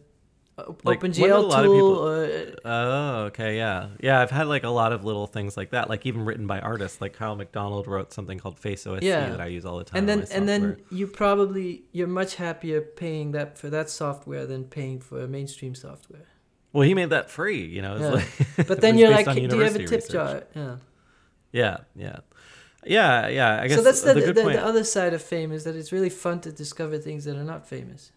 [0.84, 1.74] Like, OpenGL tool.
[1.74, 4.20] people- uh, Oh, okay, yeah, yeah.
[4.20, 7.00] I've had like a lot of little things like that, like even written by artists.
[7.00, 9.28] Like Kyle McDonald wrote something called FaceOSC Yeah.
[9.28, 9.98] that I use all the time.
[10.00, 14.64] and then and then you probably you're much happier paying that for that software than
[14.64, 16.26] paying for mainstream software.
[16.72, 17.96] well, he made that free, you know.
[17.98, 18.08] Yeah.
[18.18, 20.10] like, But then you're like, do you have a tip research.
[20.10, 20.42] jar?
[20.56, 20.76] Yeah.
[21.56, 22.18] Yeah, yeah.
[22.84, 23.60] Yeah, yeah.
[23.62, 25.90] I guess so that's the, the, the, the, other side of fame is that it's
[25.90, 28.12] really fun to discover things that are not famous.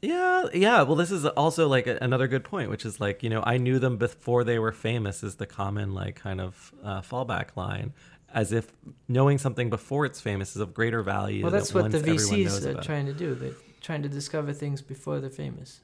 [0.00, 0.82] Yeah, yeah.
[0.82, 3.58] Well, this is also like a, another good point, which is like you know I
[3.58, 7.92] knew them before they were famous is the common like kind of uh, fallback line,
[8.32, 8.72] as if
[9.08, 11.42] knowing something before it's famous is of greater value.
[11.42, 13.34] Well, that's what the once everyone knows VCs are about trying to do.
[13.34, 15.80] They're trying to discover things before they're famous.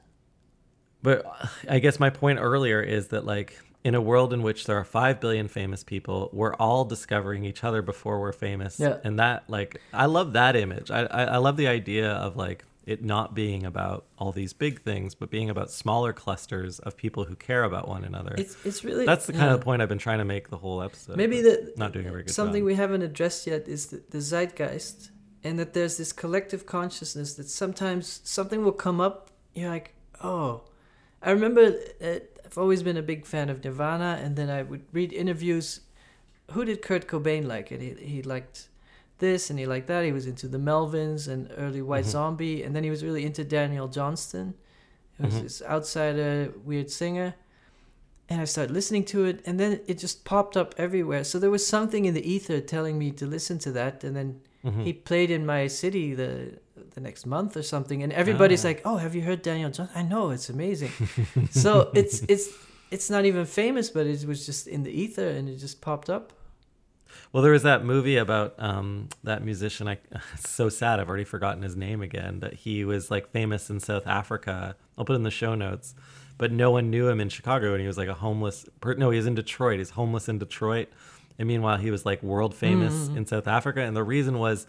[1.02, 1.26] But
[1.68, 4.84] I guess my point earlier is that like in a world in which there are
[4.84, 8.80] five billion famous people, we're all discovering each other before we're famous.
[8.80, 8.96] Yeah.
[9.04, 10.90] And that like I love that image.
[10.90, 14.82] I, I I love the idea of like it not being about all these big
[14.82, 18.34] things, but being about smaller clusters of people who care about one another.
[18.38, 19.54] It's it's really That's the kind yeah.
[19.54, 21.16] of point I've been trying to make the whole episode.
[21.16, 22.66] Maybe the not doing a very good something job.
[22.66, 25.10] we haven't addressed yet is the, the zeitgeist,
[25.42, 29.30] and that there's this collective consciousness that sometimes something will come up.
[29.54, 30.62] You're like, oh,
[31.22, 31.74] I remember.
[32.02, 32.20] Uh,
[32.54, 35.80] I've always been a big fan of Nirvana, and then I would read interviews.
[36.52, 37.72] Who did Kurt Cobain like?
[37.72, 38.68] And he he liked
[39.18, 40.04] this and he liked that.
[40.04, 42.10] He was into the Melvins and early White Mhm.
[42.10, 44.54] Zombie, and then he was really into Daniel Johnston.
[45.16, 45.42] He was Mhm.
[45.42, 47.34] this outsider, weird singer
[48.28, 51.24] and I started listening to it, and then it just popped up everywhere.
[51.24, 54.40] So there was something in the ether telling me to listen to that, and then
[54.64, 54.84] Mhm.
[54.84, 56.58] he played in my city the
[56.94, 58.68] the next month or something, and everybody's Ah.
[58.68, 60.90] like, "Oh, have you heard Daniel Johnston?" I know it's amazing.
[61.50, 62.48] so it's it's
[62.90, 66.08] it's not even famous, but it was just in the ether, and it just popped
[66.10, 66.32] up.
[67.32, 69.88] Well, there was that movie about um, that musician.
[69.88, 69.98] I
[70.34, 71.00] it's so sad.
[71.00, 72.40] I've already forgotten his name again.
[72.40, 74.76] That he was like famous in South Africa.
[74.96, 75.94] I'll put it in the show notes.
[76.36, 78.66] But no one knew him in Chicago, and he was like a homeless.
[78.80, 79.78] Per- no, he was in Detroit.
[79.78, 80.88] He's homeless in Detroit,
[81.38, 83.18] and meanwhile he was like world famous Mm-hmm.
[83.18, 83.80] in South Africa.
[83.82, 84.66] And the reason was,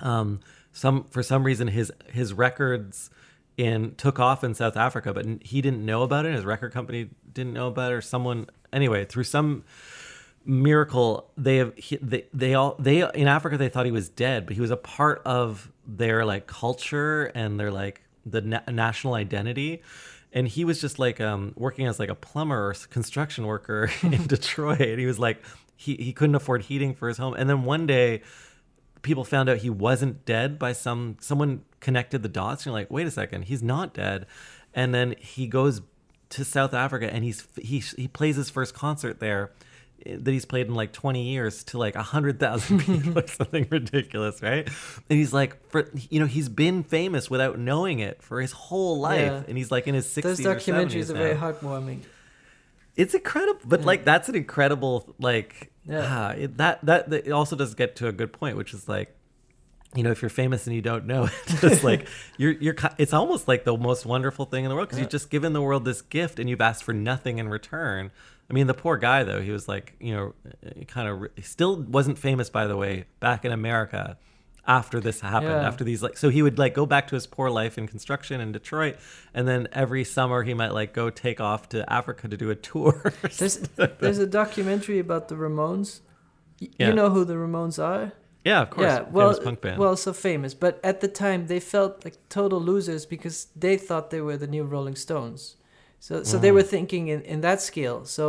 [0.00, 0.38] um,
[0.72, 3.10] some for some reason his his records
[3.56, 6.34] in took off in South Africa, but he didn't know about it.
[6.34, 9.64] His record company didn't know about it, or someone anyway through some
[10.44, 14.46] miracle they have he, they, they all they in africa they thought he was dead
[14.46, 19.14] but he was a part of their like culture and their like the na- national
[19.14, 19.82] identity
[20.32, 24.26] and he was just like um working as like a plumber or construction worker in
[24.26, 25.42] detroit and he was like
[25.76, 28.22] he, he couldn't afford heating for his home and then one day
[29.02, 32.90] people found out he wasn't dead by some someone connected the dots and you're like
[32.90, 34.26] wait a second he's not dead
[34.74, 35.80] and then he goes
[36.28, 39.50] to south africa and he's he, he plays his first concert there
[40.06, 44.66] that he's played in like 20 years to like 100,000 people or something ridiculous, right?
[45.10, 48.98] And he's like, for you know, he's been famous without knowing it for his whole
[48.98, 49.42] life, Yeah.
[49.46, 51.98] and he's like in his 60s Those documentaries 70s are very heartwarming.
[53.00, 56.06] It's incredible, but like that's an incredible like Yeah.
[56.06, 58.88] ah, it, that, that that it also does get to a good point, which is
[58.88, 59.14] like
[59.94, 61.32] you know if you're famous and you don't know it,
[61.64, 64.98] it's like you're you're it's almost like the most wonderful thing in the world because
[64.98, 65.04] Yeah.
[65.04, 68.10] you've just given the world this gift and you've asked for nothing in return.
[68.48, 70.34] I mean, the poor guy though, he was like you know
[70.88, 74.18] kind of he still wasn't famous by the way back in America
[74.78, 75.68] after this happened Yeah.
[75.70, 78.36] after these like so he would like go back to his poor life in construction
[78.44, 78.94] in detroit
[79.36, 82.58] and then every summer he might like go take off to africa to do a
[82.70, 82.94] tour
[83.38, 83.56] There's
[84.02, 85.88] there's a documentary about the Ramones.
[86.60, 86.88] Y- Yeah.
[86.88, 88.04] You know who the Ramones are?
[88.50, 91.40] yeah of course yeah, well, famous punk band well, so famous, but at the time
[91.52, 95.40] they felt like total losers because they thought they were the new Rolling Stones.
[96.06, 96.56] So, so they Mm.
[96.58, 97.98] were thinking in, in that scale.
[98.16, 98.24] So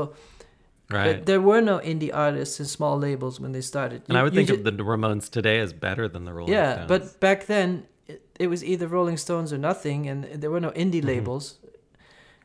[0.92, 4.02] right th- there were no indie artists and small labels when they started.
[4.10, 6.74] and i would think ju- of the ramones today as better than the rolling yeah,
[6.74, 7.70] stones but back then
[8.08, 11.12] it, it was either Rolling Stones or nothing, and there were no indie Mhm.
[11.14, 11.46] labels.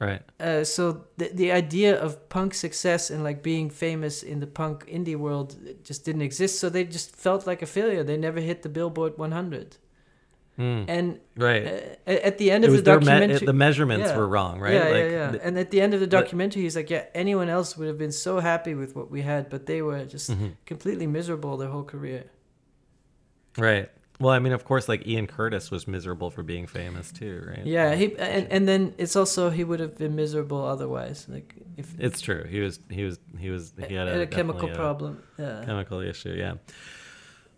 [0.07, 0.82] right Uh, so
[1.20, 5.49] the the idea of punk success and like being famous in the punk indie world
[5.88, 6.55] just didn't exist.
[6.61, 8.03] So they just felt like a failure.
[8.05, 9.68] They never hit the Billboard 100.
[10.59, 11.66] Mm, And right
[12.07, 14.16] uh, at the end of the their me- documentary, the measurements Yeah.
[14.16, 15.30] were wrong right yeah, like yeah, yeah.
[15.32, 17.98] the- and at the end of the documentary, he's like, "Yeah, anyone else would have
[17.98, 20.52] been so happy with what we had, but they were just Mhm.
[20.64, 22.24] completely miserable their whole career."
[23.59, 23.88] right
[24.20, 27.66] well i mean of course like ian curtis was miserable for being famous too right
[27.66, 31.94] Yeah, he and and then it's also he would have been miserable otherwise, like if
[31.98, 34.74] it's true he was he was he was he had had a, a chemical a-
[34.74, 35.22] problem.
[35.38, 35.62] Yeah.
[35.64, 36.54] chemical issue yeah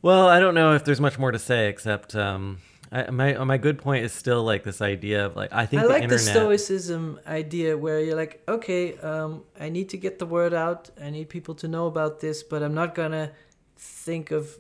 [0.03, 2.59] well i don't know if there's much more to say except um
[2.91, 5.87] I, my my good point is still like this idea of like i think I
[5.87, 10.27] the like the stoicism idea where you're like, okay, um, I need to get the
[10.27, 10.89] word out.
[11.07, 13.33] I need people to know about this, but I'm not gonna
[13.77, 14.59] think of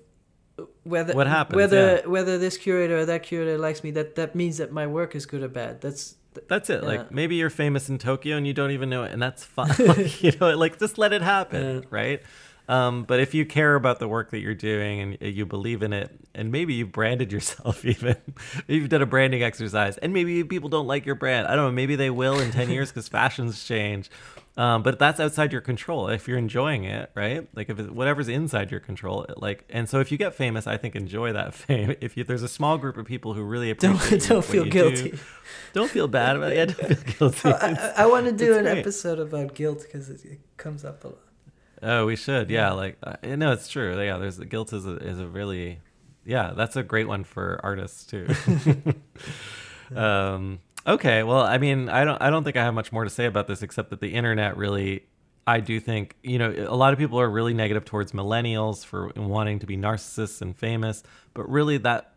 [0.83, 2.07] whether What happens, whether yeah.
[2.07, 3.91] whether this curator or that curator likes me.
[3.93, 5.81] That that means that my work is good or bad.
[5.81, 6.17] That's
[6.49, 6.89] that's it Yeah.
[6.89, 9.73] like maybe you're famous in tokyo and you don't even know it and that's fine
[9.79, 11.87] Like, you know like just let it happen Yeah.
[11.91, 12.23] right
[12.69, 15.93] Um, but if you care about the work that you're doing and you believe in
[15.93, 18.17] it, and maybe you've branded yourself even,
[18.67, 21.47] you've done a branding exercise, and maybe people don't like your brand.
[21.47, 21.73] I don't know.
[21.73, 24.11] Maybe they will in ten years because fashions change.
[24.59, 26.09] Um, but that's outside your control.
[26.09, 27.47] If you're enjoying it, right?
[27.55, 30.77] Like if it, whatever's inside your control, like and so if you get famous, I
[30.77, 31.95] think enjoy that fame.
[32.01, 35.11] If you, there's a small group of people who really appreciate don't, don't feel guilty.
[35.13, 35.19] Do,
[35.75, 36.57] don't feel bad about it.
[36.57, 37.67] Yeah, don't feel guilty.
[37.67, 38.79] I, I, want to do an great.
[38.79, 41.28] episode about guilt because it, it, comes up a lot.
[41.83, 42.51] Oh, we should.
[42.51, 44.01] Yeah, like uh, no, it's true.
[44.03, 45.81] Yeah, there's guilt is a, is a really,
[46.25, 48.27] yeah, that's a great one for artists too.
[49.97, 53.11] um, Okay, well, I mean, I don't I don't think I have much more to
[53.11, 55.05] say about this except that the internet really
[55.47, 59.13] I do think, you know, a lot of people are really negative towards millennials for
[59.15, 61.03] wanting to be narcissists and famous,
[61.35, 62.13] but really that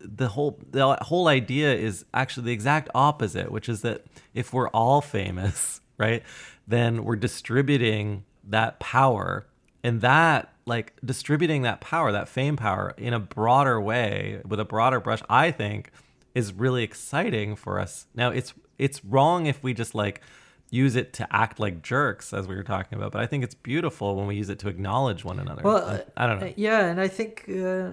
[0.00, 4.04] the whole the whole idea is actually the exact opposite, which is that
[4.34, 6.22] if we're all famous, right,
[6.68, 9.46] then we're distributing that power
[9.82, 14.64] and that like distributing that power, that fame power in a broader way with a
[14.64, 15.90] broader brush, I think
[16.34, 18.06] is really exciting for us.
[18.14, 20.22] Now it's it's wrong if we just like
[20.70, 23.54] use it to act like jerks as we were talking about, but I think it's
[23.54, 25.62] beautiful when we use it to acknowledge one another.
[25.62, 25.84] Well,
[26.16, 26.46] I, I don't know.
[26.46, 27.90] Uh, yeah, and I think uh,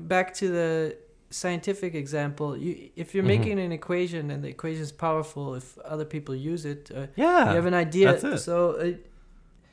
[0.00, 0.96] back to the
[1.30, 3.40] scientific example, you if you're mm-hmm.
[3.40, 7.50] making an equation and the equation is powerful, if other people use it, uh, yeah,
[7.50, 8.38] you have an idea.
[8.38, 8.92] So uh,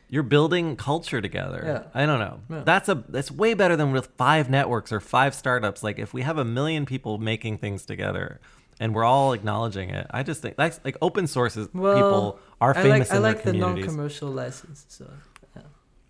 [0.10, 1.64] you're building culture together.
[1.66, 2.02] Yeah.
[2.02, 2.40] I don't know.
[2.50, 2.64] Yeah.
[2.64, 5.84] That's a that's way better than with five networks or five startups.
[5.84, 8.40] Like if we have a million people making things together
[8.80, 12.74] and we're all acknowledging it, I just think that's like open sources well, people are
[12.74, 14.86] famous I like, in I like their the non-commercial license.
[14.90, 15.12] So
[15.56, 15.64] yeah.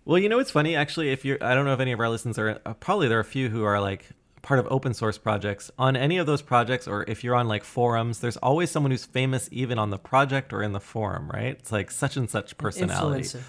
[0.04, 2.08] Well, you know what's funny actually if you're I don't know if any of our
[2.08, 4.06] listeners are uh, probably there are a few who are like
[4.42, 7.64] part of open source projects on any of those projects or if you're on like
[7.64, 11.56] forums there's always someone who's famous even on the project or in the forum right
[11.58, 13.42] it's like such and such personality Influencer.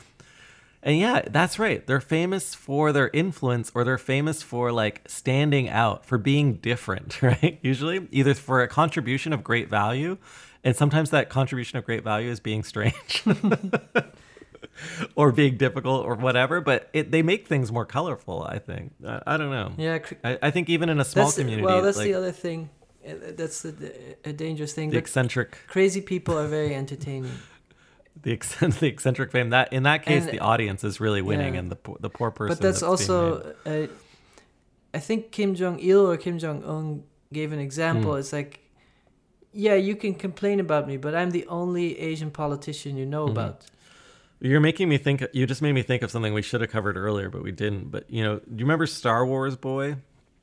[0.88, 1.85] And yeah, that's right.
[1.85, 7.21] They're famous for their influence or they're famous for like standing out, for being different,
[7.21, 7.59] right?
[7.61, 10.17] Usually, either for a contribution of great value,
[10.63, 13.21] and sometimes that contribution of great value is being strange.
[15.15, 18.43] or being difficult or whatever, but it, they make things more colorful.
[18.43, 18.93] I think.
[19.05, 19.73] I, I don't know.
[19.77, 21.63] Yeah, I, I, think even in a small community.
[21.63, 22.69] Well, that's like, the other thing.
[23.03, 24.91] That's the, a dangerous thing.
[24.91, 25.57] The eccentric.
[25.67, 27.31] Crazy people are very entertaining
[28.22, 31.53] the, eccentric, the eccentric fame that in that case and, the audience is really winning
[31.53, 31.59] yeah.
[31.59, 32.55] and the the poor person.
[32.55, 33.88] But that's, that's also, uh,
[34.93, 38.13] I think Kim Jong Il or Kim Jong Un gave an example.
[38.13, 38.20] Mm.
[38.20, 38.61] It's like,
[39.53, 43.32] yeah, you can complain about me, but I'm the only Asian politician you know mm-hmm.
[43.32, 43.65] about.
[44.39, 45.24] You're making me think.
[45.34, 47.89] You just made me think of something we should have covered earlier, but we didn't.
[47.89, 49.95] But you know, do you remember Star Wars Boy?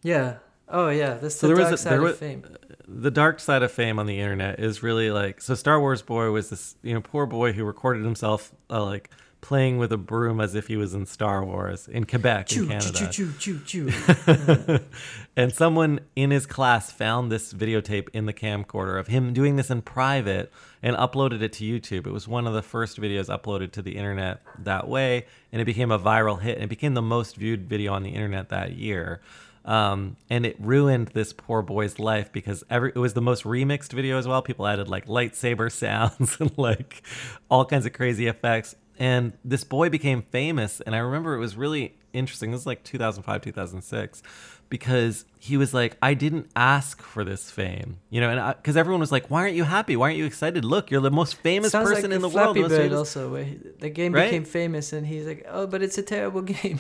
[0.03, 0.39] Yeah.
[0.69, 2.45] Oh yeah, that's the so dark a, side was, of fame
[2.87, 6.31] the dark side of fame on the internet is really like so Star Wars boy
[6.31, 9.11] was this you know poor boy who recorded himself uh, like
[9.41, 12.69] playing with a broom as if he was in Star Wars in Quebec choo, in
[12.69, 13.11] Canada.
[13.11, 14.81] Choo, choo, choo, choo.
[15.37, 19.71] and someone in his class found this videotape in the camcorder of him doing this
[19.71, 20.51] in private
[20.83, 22.07] and uploaded it to YouTube.
[22.07, 25.67] It was one of the first videos uploaded to the internet that way and it
[25.67, 28.73] became a viral hit and it became the most viewed video on the internet that
[28.73, 29.21] year.
[29.65, 33.93] Um, and it ruined this poor boy's life because every it was the most remixed
[33.93, 34.43] video as well.
[34.43, 37.03] People added like lightsaber sounds and like
[37.49, 38.75] all kinds of crazy effects.
[38.99, 42.53] And this boy became famous, and I remember it was really interesting.
[42.53, 44.23] This was like 2005, 2006,
[44.69, 49.01] because he was like, I didn't ask for this fame, you know, and because everyone
[49.01, 49.97] was like, Why aren't you happy?
[49.97, 50.65] Why aren't you excited?
[50.65, 52.71] Look, you're the most famous Sounds person like in the Flappy world.
[52.71, 54.27] Bird also, where he, the game right?
[54.27, 56.79] became famous, and he's like, Oh, but it's a terrible game.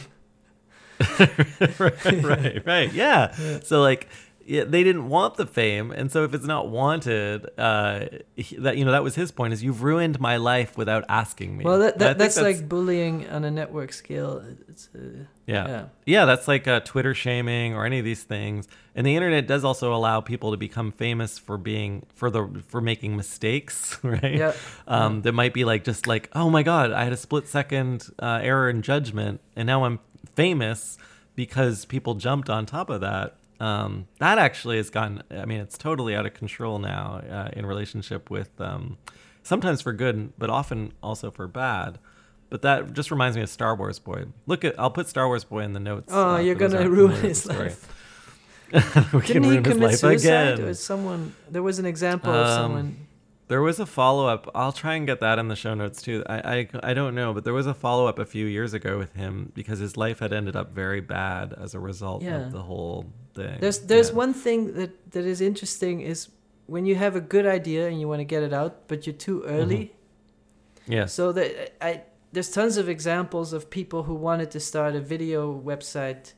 [1.78, 2.92] right, right, right.
[2.92, 3.34] Yeah.
[3.38, 3.60] yeah.
[3.62, 4.08] So like
[4.46, 8.06] yeah, they didn't want the fame, and so if it's not wanted, uh,
[8.58, 11.64] that you know that was his point: is you've ruined my life without asking me.
[11.64, 14.44] Well, that, that that's, that's, like bullying on a network scale.
[14.68, 14.98] It's uh,
[15.46, 15.68] yeah.
[15.68, 18.68] yeah, yeah, that's like uh, Twitter shaming or any of these things.
[18.94, 22.80] And the internet does also allow people to become famous for being for the for
[22.80, 24.34] making mistakes, right?
[24.34, 24.52] Yeah.
[24.86, 28.06] Um, that might be like just like, oh my god, I had a split second
[28.18, 30.00] uh, error in judgment, and now I'm
[30.34, 30.98] famous
[31.34, 33.36] because people jumped on top of that.
[33.60, 37.64] Um, that actually has gotten, I mean, it's totally out of control now uh, in
[37.66, 38.98] relationship with um,
[39.42, 41.98] sometimes for good, but often also for bad.
[42.50, 44.26] But that just reminds me of Star Wars Boy.
[44.46, 46.12] Look at, I'll put Star Wars Boy in the notes.
[46.12, 47.90] Oh, uh, you're going to ruin his life.
[48.70, 50.54] Didn't he commit suicide?
[50.54, 50.68] Again.
[50.68, 53.06] Or someone, there was an example of um, someone
[53.48, 54.50] there was a follow up.
[54.54, 56.22] I'll try and get that in the show notes too.
[56.26, 58.98] I, I, I don't know, but there was a follow up a few years ago
[58.98, 62.46] with him because his life had ended up very bad as a result yeah.
[62.46, 63.58] of the whole thing.
[63.60, 64.16] There's there's yeah.
[64.16, 66.28] one thing that that is interesting is
[66.66, 69.14] when you have a good idea and you want to get it out, but you're
[69.14, 69.92] too early.
[70.86, 70.92] Mm-hmm.
[70.92, 71.06] Yeah.
[71.06, 75.54] So that I there's tons of examples of people who wanted to start a video
[75.54, 76.32] website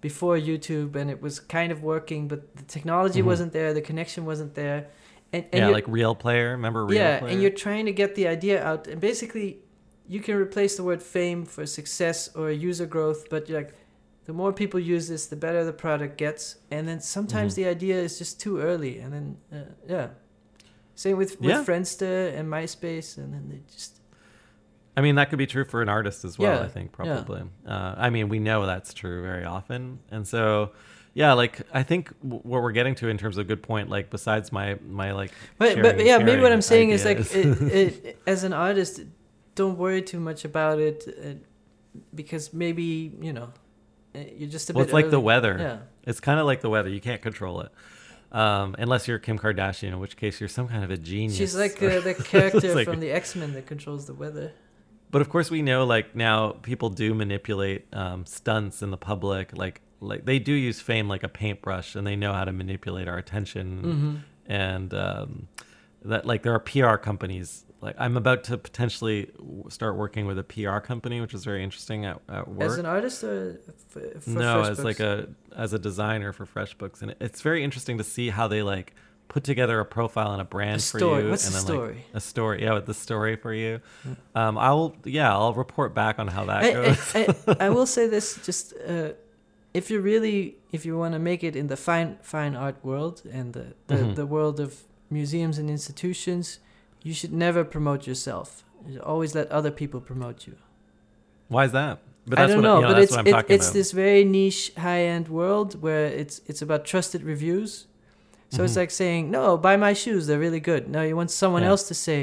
[0.00, 3.26] before YouTube and it was kind of working, but the technology Mhm.
[3.26, 4.88] wasn't there, the connection wasn't there.
[5.32, 6.50] And, and yeah, like Real Player.
[6.52, 7.32] Remember Real yeah, Player?
[7.32, 9.58] and you're trying to get the idea out, and basically,
[10.08, 13.74] you can replace the word fame for success or user growth, but you're like,
[14.24, 17.56] the more people use this, the better the product gets, and then sometimes Mhm.
[17.56, 20.08] the idea is just too early, and then uh, yeah,
[20.94, 21.64] same with with Yeah.
[21.64, 23.96] Friendster and MySpace, and then they just
[24.96, 26.58] I mean, that could be true for an artist as well.
[26.58, 26.96] Yeah, I think yeah.
[27.14, 27.42] probably.
[27.64, 30.72] Uh, I mean, we know that's true very often, and so
[31.14, 34.10] yeah, like I think w- what we're getting to in terms of good point, like
[34.10, 37.34] besides my my like, But, sharing but yeah, maybe what I'm saying is like, it,
[37.34, 39.00] it, as an artist,
[39.54, 43.52] don't worry too much about it, uh, because maybe you know,
[44.14, 44.88] uh, you're just a well, bit.
[44.88, 45.56] it's like the weather.
[45.58, 45.78] Yeah.
[46.04, 46.88] It's kind of like the weather.
[46.88, 47.70] You can't control it.
[48.32, 51.36] Um, unless you're Kim Kardashian, in which case you're some kind of a genius.
[51.36, 54.52] She's like uh, the character like- from the X Men that controls the weather.
[55.10, 59.56] But of course, we know like now people do manipulate um, stunts in the public.
[59.56, 63.08] Like like they do use fame like a paintbrush, and they know how to manipulate
[63.08, 63.82] our attention.
[63.82, 64.16] Mm-hmm.
[64.52, 65.48] And um,
[66.04, 67.64] that like there are PR companies.
[67.80, 69.30] Like I'm about to potentially
[69.68, 72.70] start working with a PR company, which is very interesting at, at work.
[72.70, 77.02] As an artist or for no, Fresh as like a as a designer for FreshBooks,
[77.02, 78.94] and it's very interesting to see how they like
[79.28, 81.30] put together a profile and a brand A for you.
[81.30, 81.94] What's and the then, story?
[81.94, 83.80] Like, a story, yeah, with the story for you.
[84.34, 87.14] Um, I'll yeah, I'll report back on how that I, goes.
[87.14, 89.10] I, I, I will say this: just uh,
[89.74, 93.22] if you really, if you want to make it in the fine fine art world
[93.32, 94.14] and the the, Mhm.
[94.16, 94.70] the world of
[95.10, 96.58] museums and institutions,
[97.02, 98.64] you should never promote yourself.
[98.86, 100.54] You should always let other people promote you.
[101.48, 101.98] Why is that?
[102.26, 103.72] But I don't what, know, you know, but it's it, it's about.
[103.78, 107.86] this very niche, high end world where it's it's about trusted reviews.
[108.50, 108.82] So it's Mhm.
[108.82, 111.70] like saying, "No, buy my shoes; they're really good." No, you want someone Yeah.
[111.72, 112.18] else to say,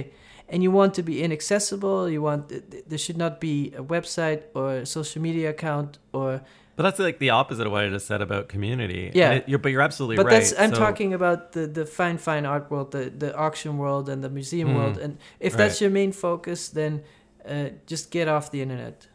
[0.50, 2.10] and you want to be inaccessible.
[2.10, 5.98] You want th- th- there should not be a website or a social media account
[6.14, 6.42] or.
[6.78, 9.12] But that's like the opposite of what I just said about community.
[9.14, 9.32] Yeah.
[9.32, 10.36] It- you're, but you're absolutely But right.
[10.40, 14.08] that's I'm So- talking about the the fine fine art world, the the auction world,
[14.08, 14.76] and the museum Mhm.
[14.76, 14.98] world.
[15.00, 15.82] And if that's Right.
[15.82, 17.02] your main focus, then
[17.50, 19.08] uh, just get off the internet.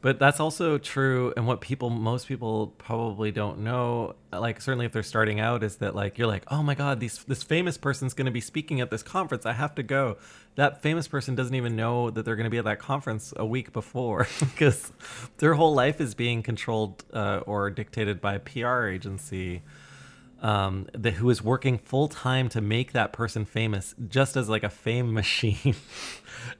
[0.00, 4.92] But that's also true, and what people, most people probably don't know, like certainly if
[4.92, 8.14] they're starting out, is that like you're like, oh my god, these this famous person's
[8.14, 10.16] going to be speaking at this conference, I have to go.
[10.54, 13.44] That famous person doesn't even know that they're going to be at that conference a
[13.44, 14.92] week before because
[15.38, 19.62] their whole life is being controlled uh, or dictated by a PR agency
[20.40, 24.62] um, that who is working full time to make that person famous, just as like
[24.62, 25.74] a fame machine.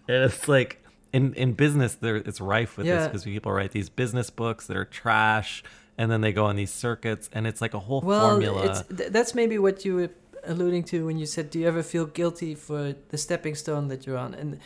[0.08, 0.82] and it's like
[1.12, 4.76] in in business, there it's rife with this because people write these business books that
[4.76, 5.62] are trash,
[5.96, 8.66] and then they go on these circuits, and it's like a whole Well, formula.
[8.66, 10.10] it's th- that's maybe what you were
[10.44, 14.06] alluding to when you said, "Do you ever feel guilty for the stepping stone that
[14.06, 14.58] you're on?" And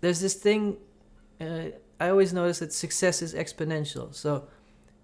[0.00, 0.78] there's this thing.
[1.40, 1.70] Uh,
[2.00, 4.14] I always notice that success is exponential.
[4.14, 4.48] So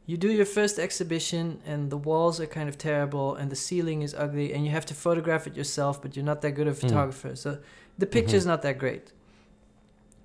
[0.07, 4.03] you do your first exhibition, and the walls are kind of terrible, and the ceiling
[4.03, 6.78] is ugly, and you have to photograph it yourself, but you're not that good of
[6.78, 7.59] a photographer, so
[7.99, 9.12] the picture's not that great.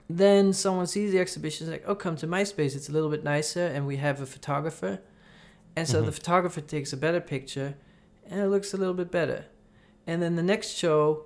[0.10, 2.76] Then someone sees the exhibition, is like, "Oh, come to my space.
[2.76, 5.00] It's a little bit nicer, and we have a photographer."
[5.76, 6.06] And so Mhm.
[6.06, 7.76] the photographer takes a better picture,
[8.30, 9.46] and it looks a little bit better.
[10.06, 11.26] And then the next show,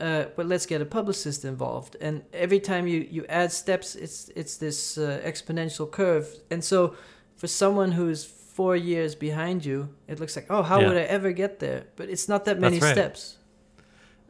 [0.00, 1.96] uh, but let's get a publicist involved.
[2.00, 6.26] And every time you, you add steps, it's it's this uh, exponential curve.
[6.50, 6.94] And so,
[7.36, 10.88] for someone who's four years behind you, it looks like, oh, how Yeah.
[10.88, 11.84] would I ever get there?
[11.96, 12.92] But it's not that many right.
[12.92, 13.38] steps.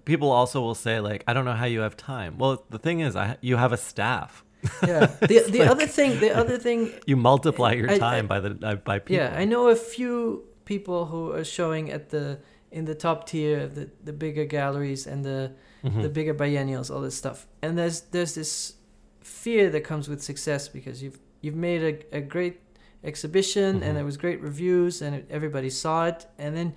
[0.05, 2.39] People also will say like, I don't know how you have time.
[2.39, 4.45] Well, the thing is, I you have a staff.
[4.87, 5.07] Yeah.
[5.21, 8.51] The the other thing, the other thing You multiply your I- I- time by the
[8.69, 9.17] uh, by people.
[9.17, 12.39] Yeah, I know a few people who are showing at the
[12.71, 15.51] in the top tier, the the bigger galleries and the
[15.85, 16.03] Mhm.
[16.03, 17.47] the bigger biennials, all this stuff.
[17.63, 18.75] And there's there's this
[19.21, 21.83] fear that comes with success because you've you've made
[22.13, 22.57] a, a great
[23.03, 23.85] exhibition Mhm.
[23.87, 26.73] and there was great reviews and it, everybody saw it and then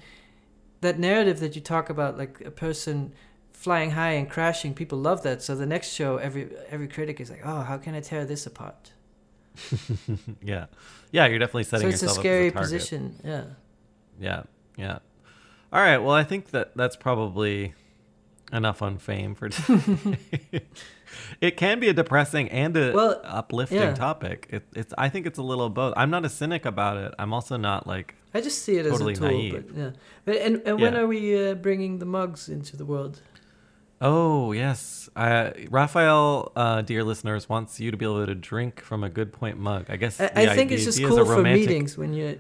[0.82, 3.14] that narrative that you talk about like a person
[3.52, 7.30] flying high and crashing people love that so the next show every every critic is
[7.30, 8.94] like oh how can i tear this apart
[10.44, 10.68] yeah,
[11.12, 11.26] yeah.
[11.26, 13.44] You're definitely setting so it's a yourself scary up as a position yeah
[14.20, 14.44] Yeah,
[14.78, 15.00] yeah.
[15.74, 15.98] All right.
[15.98, 17.74] Well, I think that that's probably
[18.54, 20.20] enough on fame for today.
[21.42, 23.94] it can be a depressing and a Well, uplifting yeah.
[23.96, 24.48] topic.
[24.52, 24.94] It, it's.
[24.98, 25.94] I think it's a little both.
[25.98, 27.14] I'm not a cynic about it.
[27.20, 28.14] I'm also not like.
[28.34, 29.32] I just see it Totally as a tool.
[29.32, 29.66] naive.
[29.68, 29.90] But yeah.
[30.26, 31.00] But and, and when Yeah.
[31.00, 33.22] are we uh, bringing the mugs into the world?
[34.00, 39.04] Oh yes, uh, Rafaël, uh, dear listeners, wants you to be able to drink from
[39.04, 39.86] a good point mug.
[39.90, 40.20] I guess.
[40.20, 42.38] I, the I think it's just cool for romantic- meetings when you.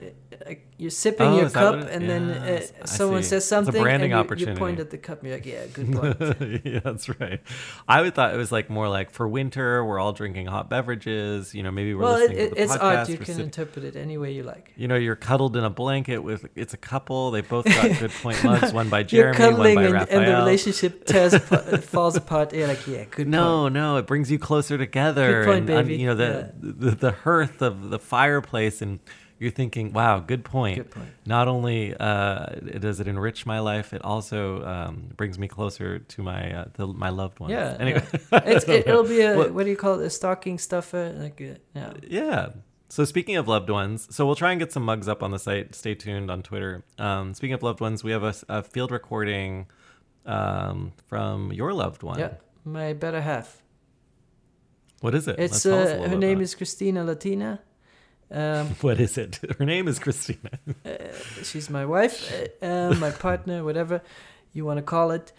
[0.77, 3.29] You're sipping Oh, your cup, it- and then uh, someone see.
[3.29, 5.19] says It's a something, branding and you, you point at the cup.
[5.23, 6.61] And you're like, yeah, good point.
[6.65, 7.41] yeah, that's right.
[7.87, 11.55] I would thought it was like more like for winter, we're all drinking hot beverages.
[11.55, 12.81] You know, maybe we're well, listening it, to the it's podcast.
[12.97, 13.09] art.
[13.09, 14.71] You can sit- interpret it any way you like.
[14.75, 17.31] you know, you're cuddled in a blanket with it's a couple.
[17.31, 18.71] They both got good point mugs.
[18.71, 20.07] One by Jeremy, one by and, Rafaël.
[20.11, 21.35] and the relationship tears
[21.85, 22.53] falls apart.
[22.53, 23.29] You're like, yeah, good point.
[23.29, 25.43] No, no, it brings you closer together.
[25.43, 25.97] Good point, and, baby.
[26.01, 28.99] you know, the, the the hearth of the fireplace, and
[29.39, 31.09] you're thinking, "Wow, good point." Good point.
[31.25, 32.45] Not only uh,
[32.79, 36.87] does it enrich my life, it also um, brings me closer to my uh, to
[36.93, 37.51] my loved ones.
[37.51, 38.41] Yeah, Anyway, yeah.
[38.45, 40.05] It's, it, it'll be a What- what do you call it?
[40.05, 41.13] A stocking stuffer.
[41.17, 41.93] Like, uh, yeah.
[42.07, 42.49] Yeah.
[42.89, 45.39] So speaking of loved ones, so we'll try and get some mugs up on the
[45.39, 45.75] site.
[45.75, 46.85] Stay tuned on Twitter.
[46.97, 49.67] Um, speaking of loved ones, we have a, a field recording
[50.25, 52.17] um, from your loved one.
[52.17, 53.61] Yeah, my better half.
[55.01, 55.35] What is it?
[55.37, 57.59] It's Let's tell us a uh, her name is Christina Latina.
[58.31, 59.39] Um, What is it?
[59.57, 60.51] Her name is Christina.
[60.85, 60.89] uh,
[61.43, 62.31] she's my wife,
[62.61, 64.01] uh, uh, my partner, whatever
[64.53, 65.31] you want to call it.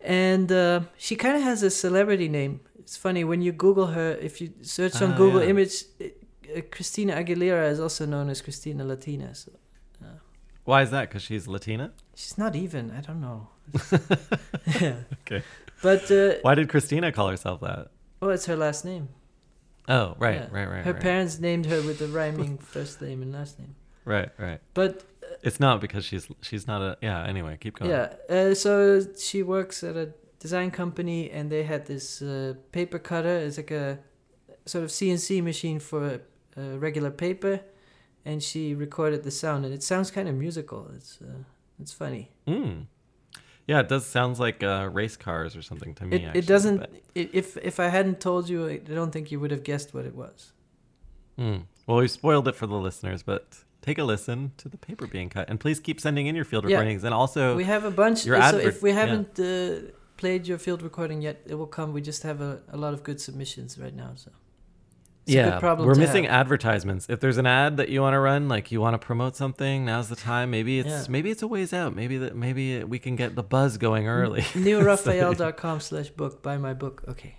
[0.00, 2.60] And uh, she kind of has a celebrity name.
[2.78, 4.12] It's funny when you Google her.
[4.20, 5.50] If you search on Ah, Google yeah.
[5.50, 9.34] image, uh, Christina Aguilera is also known as Christina Latina.
[9.34, 9.52] So
[10.64, 11.08] Why is that?
[11.08, 11.92] Because she's Latina.
[12.14, 12.90] she's not even.
[12.90, 13.48] I don't know.
[14.80, 14.96] yeah.
[15.22, 15.42] Okay.
[15.82, 17.88] But uh, Why did Christina call herself that?
[18.20, 19.08] oh, it's her last name.
[19.88, 20.48] Oh, right, Yeah.
[20.50, 21.02] right, right, Her right.
[21.02, 23.74] parents named her with the rhyming first name and last name.
[24.04, 24.60] Right, right.
[24.74, 25.04] But
[25.42, 27.24] It's not because she's she's not a yeah.
[27.24, 27.90] Anyway, keep going.
[27.90, 30.06] yeah, uh, so she works at a
[30.38, 33.36] design company, and they had this uh, paper cutter.
[33.46, 33.98] It's like a
[34.66, 36.20] sort of CNC machine for
[36.56, 37.60] uh, regular paper,
[38.24, 40.88] and she recorded the sound, and it sounds kind of musical.
[40.96, 41.42] It's uh,
[41.80, 42.30] it's funny.
[42.46, 42.86] Mm.
[43.66, 46.16] Yeah, it does sounds like uh, race cars or something to me.
[46.16, 46.78] It actually, it doesn't.
[46.78, 49.94] but- i if if I hadn't told you, I don't think you would have guessed
[49.94, 50.52] what it was.
[51.38, 51.62] Mm.
[51.86, 53.44] Well, we spoiled it for the listeners, but
[53.82, 56.64] take a listen to the paper being cut, and please keep sending in your field
[56.64, 56.76] Yeah.
[56.76, 58.26] recordings, and also we have a bunch.
[58.26, 61.92] your so advert- if we haven't uh, played your field recording yet, it will come.
[61.92, 64.12] We just have a, a lot of good submissions right now.
[64.16, 64.30] So
[65.24, 66.32] it's yeah, we're missing have.
[66.32, 67.06] advertisements.
[67.08, 69.84] If there's an ad that you want to run, like you want to promote something,
[69.84, 70.50] now's the time.
[70.50, 71.04] Maybe it's Yeah.
[71.08, 71.94] maybe it's a ways out.
[71.94, 74.40] Maybe that maybe we can get the buzz going early.
[74.54, 77.36] newrafael.com slash book buy my book okay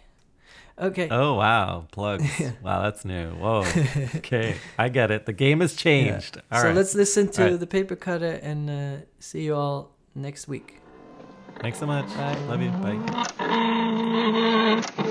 [0.80, 2.24] okay oh wow, plugs!
[2.64, 3.32] wow, that's new.
[3.32, 3.64] Whoa.
[4.16, 5.26] okay, I get it.
[5.26, 5.80] The game has Yeah.
[5.80, 6.42] changed.
[6.52, 6.76] All so right.
[6.76, 7.60] let's listen to right.
[7.60, 10.80] the paper cutter and uh, see you all next week
[11.60, 12.08] Thanks so much.
[12.16, 12.36] Bye.
[12.48, 12.72] Love you.
[13.38, 15.10] Bye.